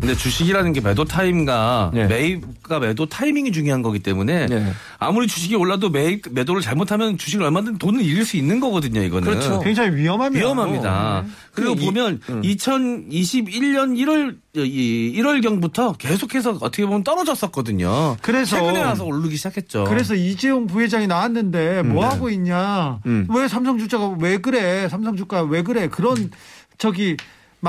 [0.00, 2.06] 근데 주식이라는 게 매도 타임과 네.
[2.08, 4.72] 매입과 매도 타이밍이 중요한 거기 때문에 네.
[4.98, 9.00] 아무리 주식이 올라도 매입 매도를 잘못하면 주식을 얼마든 돈을 잃을 수 있는 거거든요.
[9.00, 9.60] 이거는 그렇죠.
[9.60, 10.44] 굉장히 위험합니다.
[10.44, 11.24] 위험합니다.
[11.54, 18.16] 그리고 그 이- 보면 2021년 1월 이 1월 경부터 계속해서 어떻게 보면 떨어졌었거든요.
[18.22, 19.84] 그래서- 최근에 와서 오르기 시작했죠.
[19.84, 22.10] 그래서 이재용 부회장이 나왔는데 뭐 네.
[22.10, 22.98] 하고 있냐?
[23.06, 23.28] 음.
[23.32, 24.88] 왜 삼성 주가가 왜 그래?
[24.88, 25.88] 삼성 주가 왜 그래?
[25.88, 26.32] 그런
[26.78, 27.16] 저기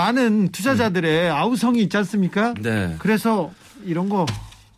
[0.03, 2.55] 많은 투자자들의 아우성이 있지 않습니까?
[2.59, 2.95] 네.
[2.97, 3.51] 그래서
[3.85, 4.25] 이런 거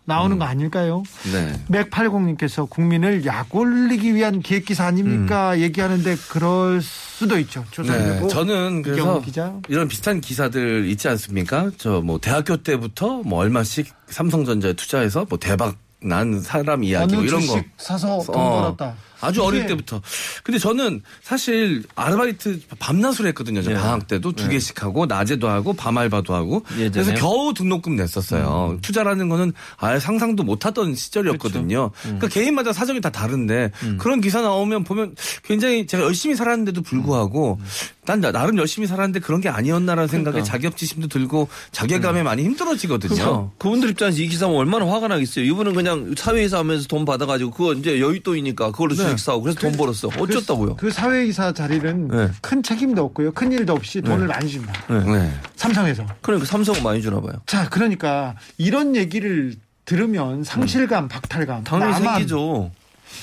[0.03, 1.03] 나오는 거 아닐까요?
[1.31, 1.53] 네.
[1.69, 5.57] 맥80님께서 국민을 약 올리기 위한 기획 기사 아닙니까?
[5.59, 7.61] 얘기하는데 그럴 수도 있죠.
[7.61, 8.27] 네, 조사해보고.
[8.27, 9.53] 저는 그래서 기자.
[9.69, 11.71] 이런 비슷한 기사들 있지 않습니까?
[11.77, 17.39] 저 뭐 대학교 때부터 뭐 얼마씩 삼성전자에 투자해서 뭐 대박 난 사람 이야기 뭐 이런
[17.39, 18.95] 거 주식 사서 돈 어, 벌었다.
[19.25, 20.01] 아주 어릴 때부터.
[20.43, 23.61] 근데 저는 사실 아르바이트 밤낮으로 했거든요.
[23.61, 23.75] 저 예.
[23.75, 26.63] 방학 때도 두 개씩 하고 낮에도 하고 밤 알바도 하고.
[26.77, 26.91] 예전에요?
[26.91, 28.77] 그래서 겨우 등록금 냈었어요.
[28.81, 31.91] 투자라는 거는 아예 상상도 못하던 시절이었거든요.
[32.01, 37.59] 그러니까 개인마다 사정이 다 다른데 그런 기사 나오면 보면 굉장히 제가 열심히 살았는데도 불구하고
[38.05, 43.51] 난 나- 나름 열심히 살았는데 그런 게 아니었나라는 생각에 자격지심도 들고 자괴감에 많이 힘들어지거든요.
[43.57, 45.45] 그분들 입장에서 이 기사 면 얼마나 화가 나겠어요.
[45.45, 50.09] 이분은 그냥 사회이사 하면서 돈 받아가지고 그거 이제 여윳돈이니까 그걸로 주식 사고 그래서 돈 벌었어.
[50.17, 50.75] 어쩌다고요?
[50.75, 52.29] 그 사회이사 자리는 네.
[52.41, 53.31] 큰 책임도 없고요.
[53.31, 54.73] 큰 일도 없이 돈을 많이 줍니다.
[54.89, 55.31] 네.
[55.55, 56.05] 삼성에서.
[56.21, 57.33] 그러니까 삼성은 많이 주나 봐요.
[57.45, 59.55] 자, 그러니까 이런 얘기를
[59.85, 61.63] 들으면 상실감, 박탈감.
[61.63, 62.71] 당연히 나만, 생기죠.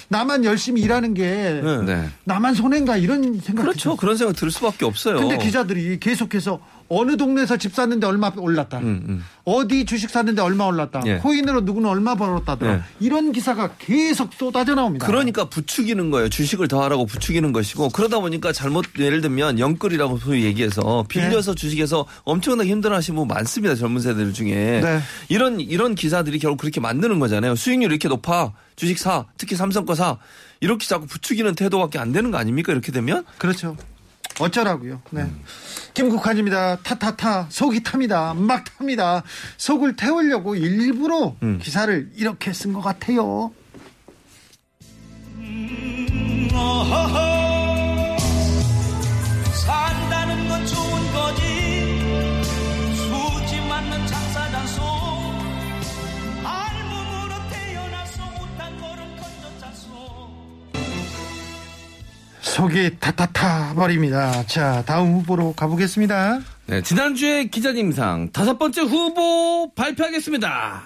[0.09, 1.82] 나만 열심히 일하는 게 네.
[1.82, 2.09] 네.
[2.24, 3.62] 나만 손해인가 이런 생각.
[3.62, 3.97] 그렇죠.
[3.97, 5.16] 그런 생각 들 수밖에 없어요.
[5.16, 6.61] 근데 기자들이 계속해서
[6.95, 8.78] 어느 동네에서 집 샀는데 얼마 올랐다.
[8.78, 9.24] 음, 음.
[9.45, 11.03] 어디 주식 샀는데 얼마 올랐다.
[11.07, 11.16] 예.
[11.16, 12.72] 코인으로 누구는 얼마 벌었다더라.
[12.74, 12.82] 예.
[13.01, 15.07] 이런 기사가 계속 쏟아져 나옵니다.
[15.07, 16.28] 그러니까 부추기는 거예요.
[16.28, 22.07] 주식을 더 하라고 부추기는 것이고 그러다 보니까 잘못 예를 들면 영끌이라고 소위 얘기해서 빌려서 주식에서
[22.24, 23.74] 엄청나게 힘들어하시는 분 많습니다.
[23.74, 25.01] 젊은 세대들 중에 네.
[25.30, 27.57] 이런 이런 기사들이 결국 그렇게 만드는 거잖아요.
[27.57, 30.18] 수익률이 이렇게 높아 주식 사 특히 삼성 거 사
[30.61, 32.72] 이렇게 자꾸 부추기는 태도밖에 안 되는 거 아닙니까?
[32.72, 33.76] 이렇게 되면 그렇죠.
[34.43, 35.03] 어쩌라고요.
[35.11, 35.30] 네.
[35.95, 36.76] 김국환입니다.
[36.82, 38.34] 타타타 속이 탑니다.
[38.34, 39.22] 막 탑니다.
[39.57, 43.53] 속을 태우려고 일부러 기사를 이렇게 쓴 것 같아요.
[46.93, 47.41] 산
[62.53, 64.45] 속이 타타타 버립니다.
[64.47, 66.41] 자, 다음 후보로 가보겠습니다.
[66.67, 70.83] 네, 지난주에 기자님상 다섯 번째 후보 발표하겠습니다.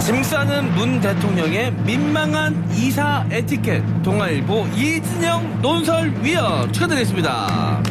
[0.00, 7.82] 짐 싸는 문 대통령의 민망한 이사 에티켓 동아일보 이진영 논설위원 축하드리겠습니다.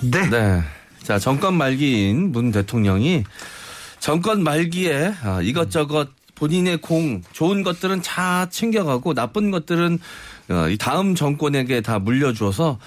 [0.00, 0.30] 네.
[0.30, 0.81] 네.
[1.02, 3.24] 자, 정권 말기인 문 대통령이
[3.98, 9.98] 정권 말기에 아, 이것저것 본인의 공, 좋은 것들은 다 챙겨가고 나쁜 것들은
[10.50, 12.78] 어, 이 다음 정권에게 다 물려주어서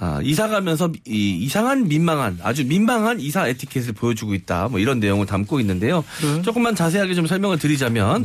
[0.00, 4.68] 아, 이사 가면서 이 이상한 민망한 아주 민망한 이사 에티켓을 보여주고 있다.
[4.68, 6.04] 뭐 이런 내용을 담고 있는데요.
[6.42, 8.24] 조금만 자세하게 좀 설명을 드리자면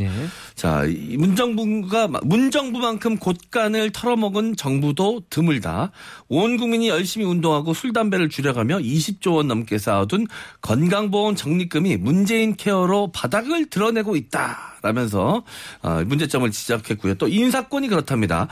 [0.55, 5.91] 자, 이 문정부가 문정부만큼 곳간을 털어먹은 정부도 드물다.
[6.29, 10.27] 온 국민이 열심히 운동하고 술 담배를 줄여가며 20조 원 넘게 쌓아둔
[10.61, 14.73] 건강보험 적립금이 문재인 케어로 바닥을 드러내고 있다.
[14.83, 15.43] 라면서
[15.81, 17.15] 어, 문제점을 지적했고요.
[17.15, 18.49] 또 인사권이 그렇답니다.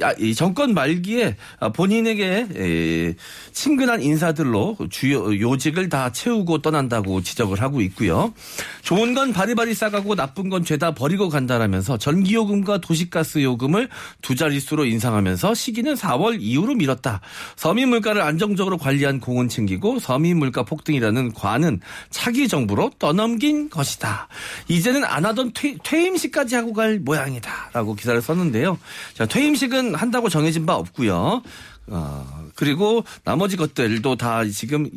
[0.00, 3.14] 아, 이 정권 말기에 아, 본인에게 에,
[3.52, 8.32] 친근한 인사들로 주요 요직을 다 채우고 떠난다고 지적을 하고 있고요.
[8.80, 13.88] 좋은 건 바리바리 싸가고 나쁜 건 죄다 버 리고 간다라면서 전기요금과 도시가스 요금을
[14.22, 17.20] 두 자릿수로 인상하면서 시기는 4월 이후로 미뤘다.
[17.56, 21.80] 서민 물가를 안정적으로 관리한 공은 챙기고 서민 물가 폭등이라는 관은
[22.10, 24.28] 차기 정부로 떠넘긴 것이다.
[24.68, 28.78] 이제는 안 하던 퇴, 퇴임식까지 하고 갈 모양이다라고 기사를 썼는데요.
[29.14, 31.42] 자, 퇴임식은 한다고 정해진 바 없고요.
[31.86, 34.88] 어, 그리고 나머지 것들도 다 지금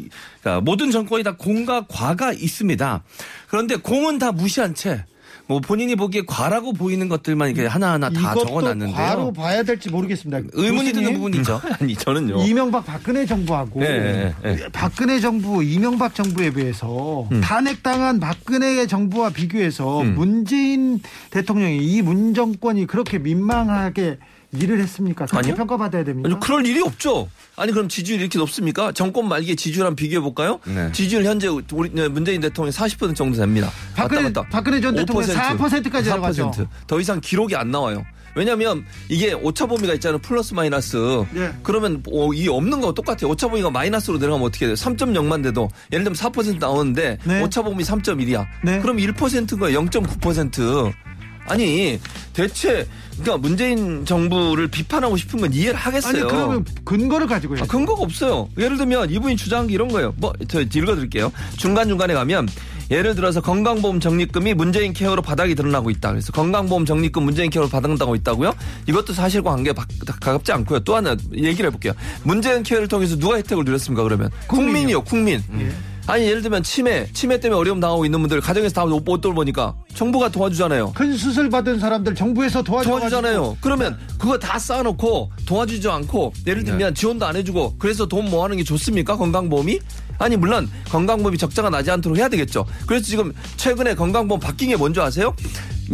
[0.42, 3.04] 그러니까 모든 정권이 다 공과 과가 있습니다.
[3.50, 5.04] 그런데 공은 다 무시한 채
[5.48, 8.96] 뭐 본인이 보기에 과라고 보이는 것들만 이렇게 하나하나 다 적어놨는데요.
[8.96, 10.50] 과로 봐야 될지 모르겠습니다.
[10.54, 11.62] 의문이 드는 교수님, 부분이죠.
[11.80, 12.44] 아니 저는요.
[12.44, 17.42] 이명박 박근혜 정부하고 네, 네, 박근혜 정부 이명박 정부에 비해서 음.
[17.42, 24.18] 탄핵당한 박근혜 정부와 비교해서 문재인 대통령이 이 문정권이 그렇게 민망하게
[24.54, 25.28] 일을 했습니까?
[25.32, 25.56] 아니요.
[25.56, 26.30] 평가받아야 됩니까?
[26.30, 27.30] 아니, 그럴 일이 없죠.
[27.56, 28.92] 아니 그럼 지지율 이렇게 높습니까?
[28.92, 30.60] 정권 말기에 지지율 한번 비교해 볼까요?
[30.66, 30.92] 네.
[30.94, 33.70] 지지율 현재 우리 네, 문재인 대통령 40% 정도 됩니다.
[33.96, 34.50] 박근혜- 왔다 갔다.
[34.50, 36.52] 박근혜 전 대통령 5%, 4%까지 내려가죠.
[36.52, 36.68] 4%.
[36.88, 38.06] 더 이상 기록이 안 나와요.
[38.36, 40.20] 왜냐하면 이게 오차 범위가 있잖아요.
[40.20, 40.96] 플러스 마이너스.
[41.34, 41.52] 네.
[41.64, 43.32] 그러면 어, 이 없는 거와 똑같아요.
[43.32, 44.76] 오차 범위가 마이너스로 내려가면 어떻게 돼요?
[44.76, 47.42] 3.0만 돼도 예를 들면 4% 나오는데 네.
[47.42, 48.46] 오차 범위 3.1이야.
[48.64, 48.80] 네.
[48.80, 49.82] 그럼 1%인 거예요.
[49.82, 50.94] 0.9%.
[51.48, 52.00] 아니
[52.34, 52.88] 대체
[53.20, 56.22] 그러니까 문재인 정부를 비판하고 싶은 건 이해를 하겠어요.
[56.24, 57.64] 아니 그러면 근거를 가지고 해요.
[57.64, 58.48] 아, 근거가 없어요.
[58.58, 60.14] 예를 들면 이분이 주장한 게 이런 거예요.
[60.18, 61.32] 뭐, 저 읽어드릴게요.
[61.58, 62.48] 중간 중간에 가면
[62.92, 66.12] 예를 들어서 건강보험 적립금이 문재인 케어로 바닥이 드러나고 있다.
[66.12, 68.54] 그래서 건강보험 적립금 문재인 케어로 바닥나고 있다고요?
[68.88, 70.82] 이것도 사실과 관계 가- 가깝지 않고요.
[70.82, 71.94] 또 하나 얘기를 해볼게요.
[72.24, 74.04] 문재인 케어를 통해서 누가 혜택을 누렸습니까?
[74.04, 75.42] 그러면 국민이요, 국민.
[76.08, 80.94] 아니 예를 들면 치매, 치매 때문에 어려움 당하고 있는 분들 가정에서 다못 돌보니까 정부가 도와주잖아요.
[80.94, 83.58] 큰 수술 받은 사람들 정부에서 도와주잖아요.
[83.60, 87.00] 그러면 그거 다 쌓아놓고 도와주지 않고 예를 들면 네.
[87.00, 89.18] 지원도 안 해주고 그래서 돈 모아는 게 좋습니까?
[89.18, 89.80] 건강보험이?
[90.18, 92.66] 아니 물론 건강보험이 적자가 나지 않도록 해야 되겠죠.
[92.88, 95.36] 그래서 지금 최근에 건강보험 바뀐 게 뭔지 아세요?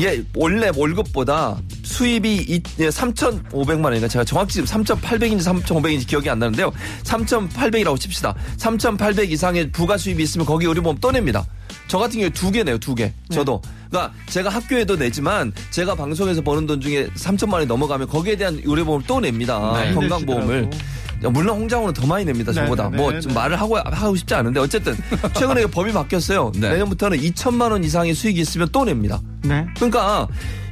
[0.02, 6.72] 예, 원래 월급보다 수입이 3,500만 원인가 제가 정확히 지금 3,800인지 3,500인지 기억이 안 나는데요.
[7.04, 8.34] 3,800이라고 칩시다.
[8.58, 11.46] 3,800 이상의 부가 수입이 있으면 거기 의료보험 떠냅니다.
[11.88, 13.14] 저 같은 경우에 두개 내요, 두 개.
[13.30, 13.62] 저도.
[13.89, 19.06] 그러니까 제가 학교에도 내지만 제가 방송에서 버는 돈 중에 3천만 원이 넘어가면 거기에 대한 의료보험을
[19.06, 19.74] 또 냅니다.
[19.80, 19.94] 네.
[19.94, 20.70] 건강보험을.
[21.30, 22.89] 물론 홍장호는 더 많이 냅니다, 네, 저보다.
[22.89, 23.36] 네, 뭐 네, 좀 네.
[23.36, 24.95] 말을 하고 하고 싶지 않은데 어쨌든
[25.36, 26.51] 최근에 법이 바뀌었어요.
[26.55, 26.69] 네.
[26.69, 29.21] 내년부터는 2천만 원 이상의 수익이 있으면 또 냅니다.
[29.43, 29.65] 네.
[29.76, 30.28] 그러니까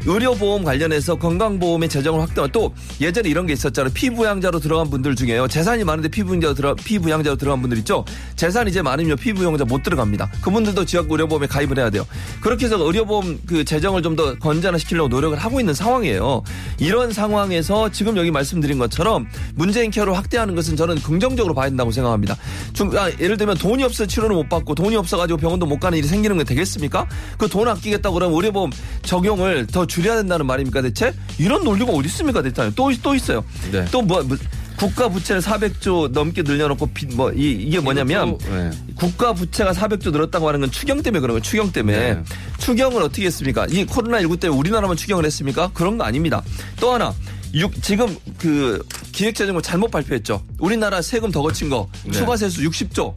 [0.05, 3.93] 의료보험 관련해서 건강보험의 재정을 확대하 또 예전에 이런 게 있었잖아요.
[3.93, 5.47] 피부양자로 들어간 분들 중에요.
[5.47, 8.05] 재산이 많은데 피부양자로 들어 피부양자로 들어간 분들 있죠.
[8.35, 10.31] 재산이 이제 많으면 피부양자 못 들어갑니다.
[10.41, 12.05] 그분들도 지역 의료보험에 가입을 해야 돼요.
[12.41, 16.43] 그렇게 해서 의료보험 그 재정을 좀 더 건전화시키려고 노력을 하고 있는 상황이에요.
[16.79, 19.25] 이런 상황에서 지금 여기 말씀드린 것처럼
[19.55, 22.35] 문재인 케어를 확대하는 것은 저는 긍정적으로 봐야 된다고 생각합니다.
[22.73, 26.05] 중, 아, 예를 들면 돈이 없어 치료를 못 받고 돈이 없어가지고 병원도 못 가는 일이
[26.09, 27.07] 생기는 게 되겠습니까?
[27.37, 28.71] 그 돈 아끼겠다고 그러면 의료보험
[29.03, 31.13] 적용을 더 줄여야 된다는 말입니까 대체?
[31.37, 32.71] 이런 논리가 어디 있습니까 대체?
[32.75, 33.43] 또, 또 있어요.
[33.71, 33.85] 네.
[33.91, 34.37] 또 뭐, 뭐
[34.77, 38.71] 국가 부채를 400조 넘게 늘려놓고 빚, 뭐 이, 이게 뭐냐면 이것도, 네.
[38.95, 41.41] 국가 부채가 400조 늘었다고 하는 건 추경 때문에 그런 거예요.
[41.43, 42.13] 추경 때문에.
[42.15, 42.23] 네.
[42.57, 43.67] 추경을 어떻게 했습니까?
[43.69, 45.69] 이 코로나 19 때문에 우리나라만 추경을 했습니까?
[45.73, 46.41] 그런 거 아닙니다.
[46.79, 47.13] 또 하나.
[47.53, 48.81] 육- 지금 그
[49.11, 50.41] 기획재정을 잘못 발표했죠.
[50.57, 52.11] 우리나라 세금 더 거친 거 네.
[52.11, 53.13] 추가 세수 60조.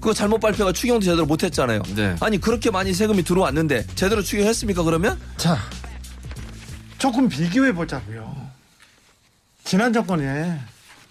[0.00, 1.80] 그거 잘못 발표가 추경도 제대로 못했잖아요.
[1.94, 2.14] 네.
[2.20, 4.82] 아니 그렇게 많이 세금이 들어왔는데 제대로 추경했습니까?
[4.82, 5.56] 그러면 자,
[7.04, 8.34] 조금 비교해 보자고요.
[9.62, 10.58] 지난 정권에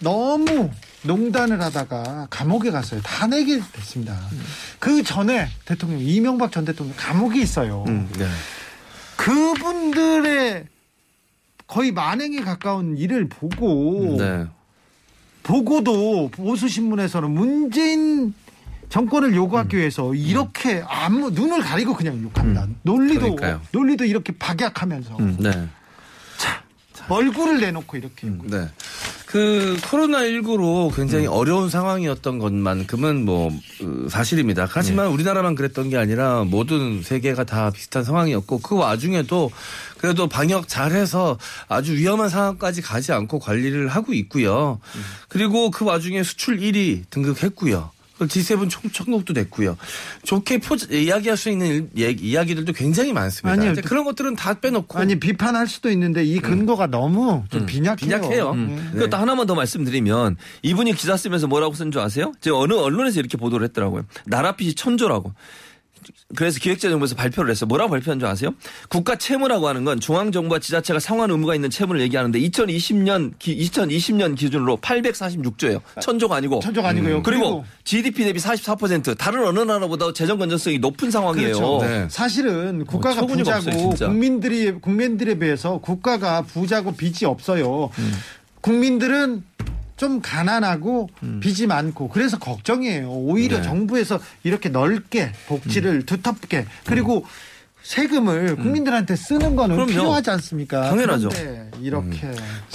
[0.00, 0.68] 너무
[1.04, 3.00] 농단을 하다가 감옥에 갔어요.
[3.02, 4.18] 탄핵이 됐습니다.
[4.80, 7.84] 그 전에 대통령 이명박 전 대통령 감옥에 있어요.
[7.86, 8.26] 네.
[9.14, 10.66] 그분들의
[11.68, 14.46] 거의 만행에 가까운 일을 보고 네.
[15.44, 18.34] 보고도 보수 신문에서는 문재인
[18.88, 22.66] 정권을 요구하기 위해서 이렇게 아무 눈을 가리고 그냥 욕합니다.
[22.82, 23.60] 논리도 그러니까요.
[23.70, 25.68] 논리도 이렇게 박약하면서 네.
[27.08, 28.68] 얼굴을 내놓고 이렇게 네.
[29.26, 34.68] 그 코로나19로 굉장히 어려운 상황이었던 것만큼은 뭐 어, 사실입니다.
[34.70, 39.50] 하지만 우리나라만 그랬던 게 아니라 모든 세계가 다 비슷한 상황이었고 그 와중에도
[39.98, 44.78] 그래도 방역 잘해서 아주 위험한 상황까지 가지 않고 관리를 하고 있고요.
[45.28, 47.90] 그리고 그 와중에 수출 1위 등극했고요.
[48.18, 49.76] G7 총총국도 냈고요.
[50.22, 53.52] 좋게 포 이야기할 수 있는 일- 얘기- 이야기들도 굉장히 많습니다.
[53.52, 53.72] 아니요.
[53.72, 57.96] 이제 그런 것들은 다 빼놓고 아니 비판할 수도 있는데 이 근거가 너무 좀 빈약해요.
[58.20, 58.54] 빈약해요.
[58.54, 58.78] 네.
[58.92, 62.32] 그리고 또 하나만 더 말씀드리면 이분이 기사 쓰면서 뭐라고 쓴 줄 아세요?
[62.40, 64.04] 제가 어느 언론에서 이렇게 보도를 했더라고요.
[64.26, 65.32] 나라빚이 천조라고.
[66.36, 67.66] 그래서 기획재정부에서 발표를 했어요.
[67.68, 68.54] 뭐라고 발표한 줄 아세요?
[68.88, 74.78] 국가 채무라고 하는 건 중앙정부와 지자체가 상환 의무가 있는 채무를 얘기하는데 2020년 기, 2020년 기준으로
[74.78, 75.80] 846조예요.
[76.00, 76.60] 천조가 아니고.
[76.60, 77.22] 천조가 아니고요.
[77.22, 81.54] 그리고, 그리고 GDP 대비 44% 다른 어느 나라보다 재정 건전성이 높은 상황이에요.
[81.54, 81.78] 그렇죠.
[81.82, 82.06] 네.
[82.10, 84.08] 사실은 국가가 처구니가 부자고 없어요.
[84.08, 87.90] 국민들이 국민들에 비해서 국가가 부자고 빚이 없어요.
[87.98, 88.14] 음.
[88.60, 89.42] 국민들은
[89.96, 91.08] 좀 가난하고
[91.40, 93.08] 빚이 많고 그래서 걱정이에요.
[93.10, 93.62] 오히려 네.
[93.62, 96.02] 정부에서 이렇게 넓게 복지를 음.
[96.06, 97.24] 두텁게 그리고
[97.84, 99.90] 세금을 국민들한테 쓰는 거는 그럼요.
[99.90, 100.88] 필요하지 않습니까?
[100.88, 101.28] 당연하죠.
[101.80, 102.30] 이렇게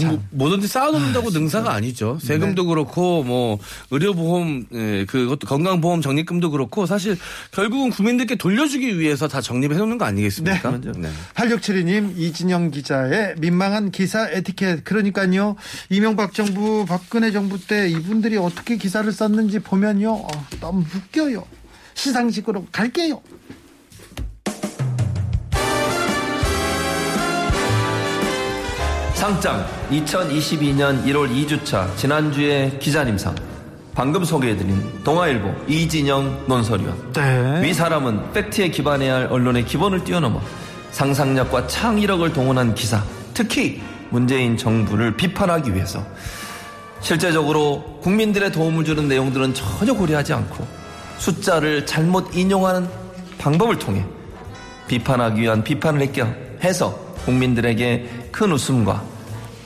[0.06, 2.20] 뭐, 뭐든지 쌓아놓는다고 능사가 아니죠.
[2.22, 3.58] 세금도 그렇고 뭐
[3.90, 7.18] 의료보험 예, 그것도 건강보험 적립금도 그렇고 사실
[7.52, 10.80] 결국은 국민들께 돌려주기 위해서 다 적립해 놓는 거 아니겠습니까?
[10.80, 11.10] 네.
[11.34, 15.56] 8672님 이진영 기자의 민망한 기사 에티켓 그러니까요
[15.90, 20.28] 이명박 정부 박근혜 정부 때 이분들이 어떻게 기사를 썼는지 보면요 어,
[20.62, 21.46] 너무 웃겨요
[21.96, 23.22] 시상식으로 갈게요
[29.20, 33.36] 상장 2022년 1월 2주차 지난주에 기자님상.
[33.94, 37.12] 방금 소개해드린 동아일보 이진영 논설위원.
[37.12, 37.62] 네.
[37.62, 40.40] 위 사람은 팩트에 기반해야 할 언론의 기본을 뛰어넘어
[40.92, 43.04] 상상력과 창의력을 동원한 기사
[43.34, 46.02] 특히 문재인 정부를 비판하기 위해서.
[47.02, 50.66] 실제적으로 국민들의 도움을 주는 내용들은 전혀 고려하지 않고
[51.18, 52.88] 숫자를 잘못 인용하는
[53.38, 54.06] 방법을 통해
[54.88, 56.26] 비판하기 위한 비판을 했겨
[56.64, 59.04] 해서 국민들에게 큰 웃음과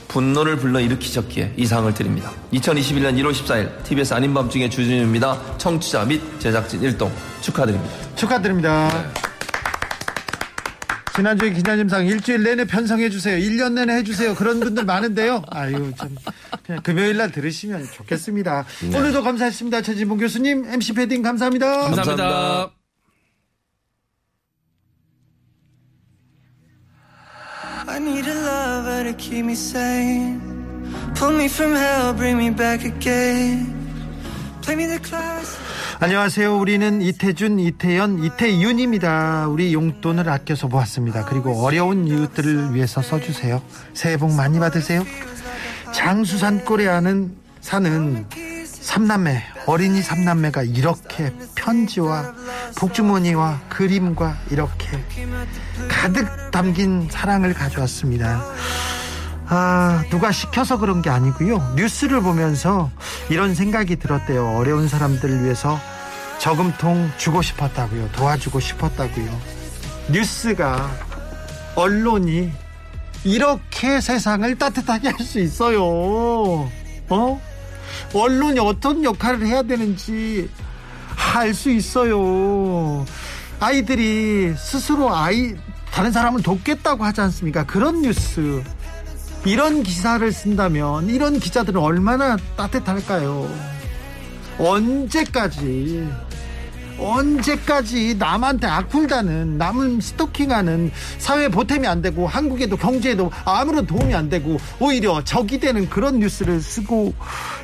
[0.08, 2.32] 분노를 불러일으키셨기에 이 상을 드립니다.
[2.54, 5.58] 2021년 1월 14일 TBS 아닌 밤중에 주진우입니다.
[5.58, 7.12] 청취자 및 제작진 일동
[7.42, 7.96] 축하드립니다.
[8.16, 8.90] 축하드립니다
[11.16, 16.16] 지난주에 기자님상 일주일 내내 편성해 주세요 1년 내내 해주세요 그런 분들 많은데요 아유 좀
[16.66, 22.24] 그냥 금요일 날 들으시면 좋겠습니다 오늘도 감사했습니다 최진봉 교수님 MC 패딩 감사합니다 감사합니다.
[22.24, 22.83] 감사합니다.
[27.94, 30.42] I need a lover to keep me sane.
[31.14, 33.70] Pull me from hell, bring me back again.
[34.64, 35.60] Play me the classics.
[36.00, 36.58] 안녕하세요.
[36.58, 39.48] 우리는 이태준, 이태연, 이태윤입니다.
[39.48, 41.26] 우리 용돈을 아껴서 모았습니다.
[41.26, 43.62] 그리고 어려운 이웃들을 위해서 써주세요.
[43.94, 45.06] 새해 복 많이 받으세요.
[45.94, 48.26] 장수산 골에 아는 사는
[48.66, 52.34] 삼남매, 어린이 삼남매가 이렇게 편지와
[52.78, 54.88] 복주머니와 그림과 이렇게
[55.90, 58.44] 가득 담긴 사랑을 가져왔습니다.
[59.48, 61.74] 아, 누가 시켜서 그런 게 아니고요.
[61.76, 62.90] 뉴스를 보면서
[63.30, 64.56] 이런 생각이 들었대요.
[64.56, 65.80] 어려운 사람들을 위해서
[66.40, 68.10] 저금통 주고 싶었다고요.
[68.14, 69.40] 도와주고 싶었다고요.
[70.12, 70.90] 뉴스가
[71.76, 72.52] 언론이
[73.24, 75.82] 이렇게 세상을 따뜻하게 할 수 있어요.
[77.10, 77.42] 어?
[78.14, 80.50] 언론이 어떤 역할을 해야 되는지
[81.18, 83.06] 알수 있어요.
[83.60, 85.56] 아이들이 스스로 아이
[85.92, 87.66] 다른 사람을 돕겠다고 하지 않습니까?
[87.66, 88.64] 그런 뉴스
[89.46, 93.50] 이런 기사를 쓴다면 이런 기자들은 얼마나 따뜻할까요?
[94.58, 96.08] 언제까지
[97.04, 104.58] 언제까지 남한테 악플다는 남을 스토킹하는 사회 보탬이 안 되고 한국에도 경제에도 아무런 도움이 안 되고
[104.80, 107.14] 오히려 적이 되는 그런 뉴스를 쓰고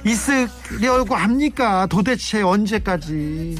[0.05, 1.87] 있으려고 합니까?
[1.87, 3.57] 도대체 언제까지?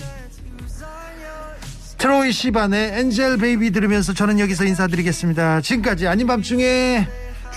[1.97, 5.59] 트로이 시반의 Angel Baby 들으면서 저는 여기서 인사드리겠습니다.
[5.61, 7.05] 지금까지 아닌 밤중에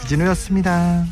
[0.00, 1.06] 주진우였습니다.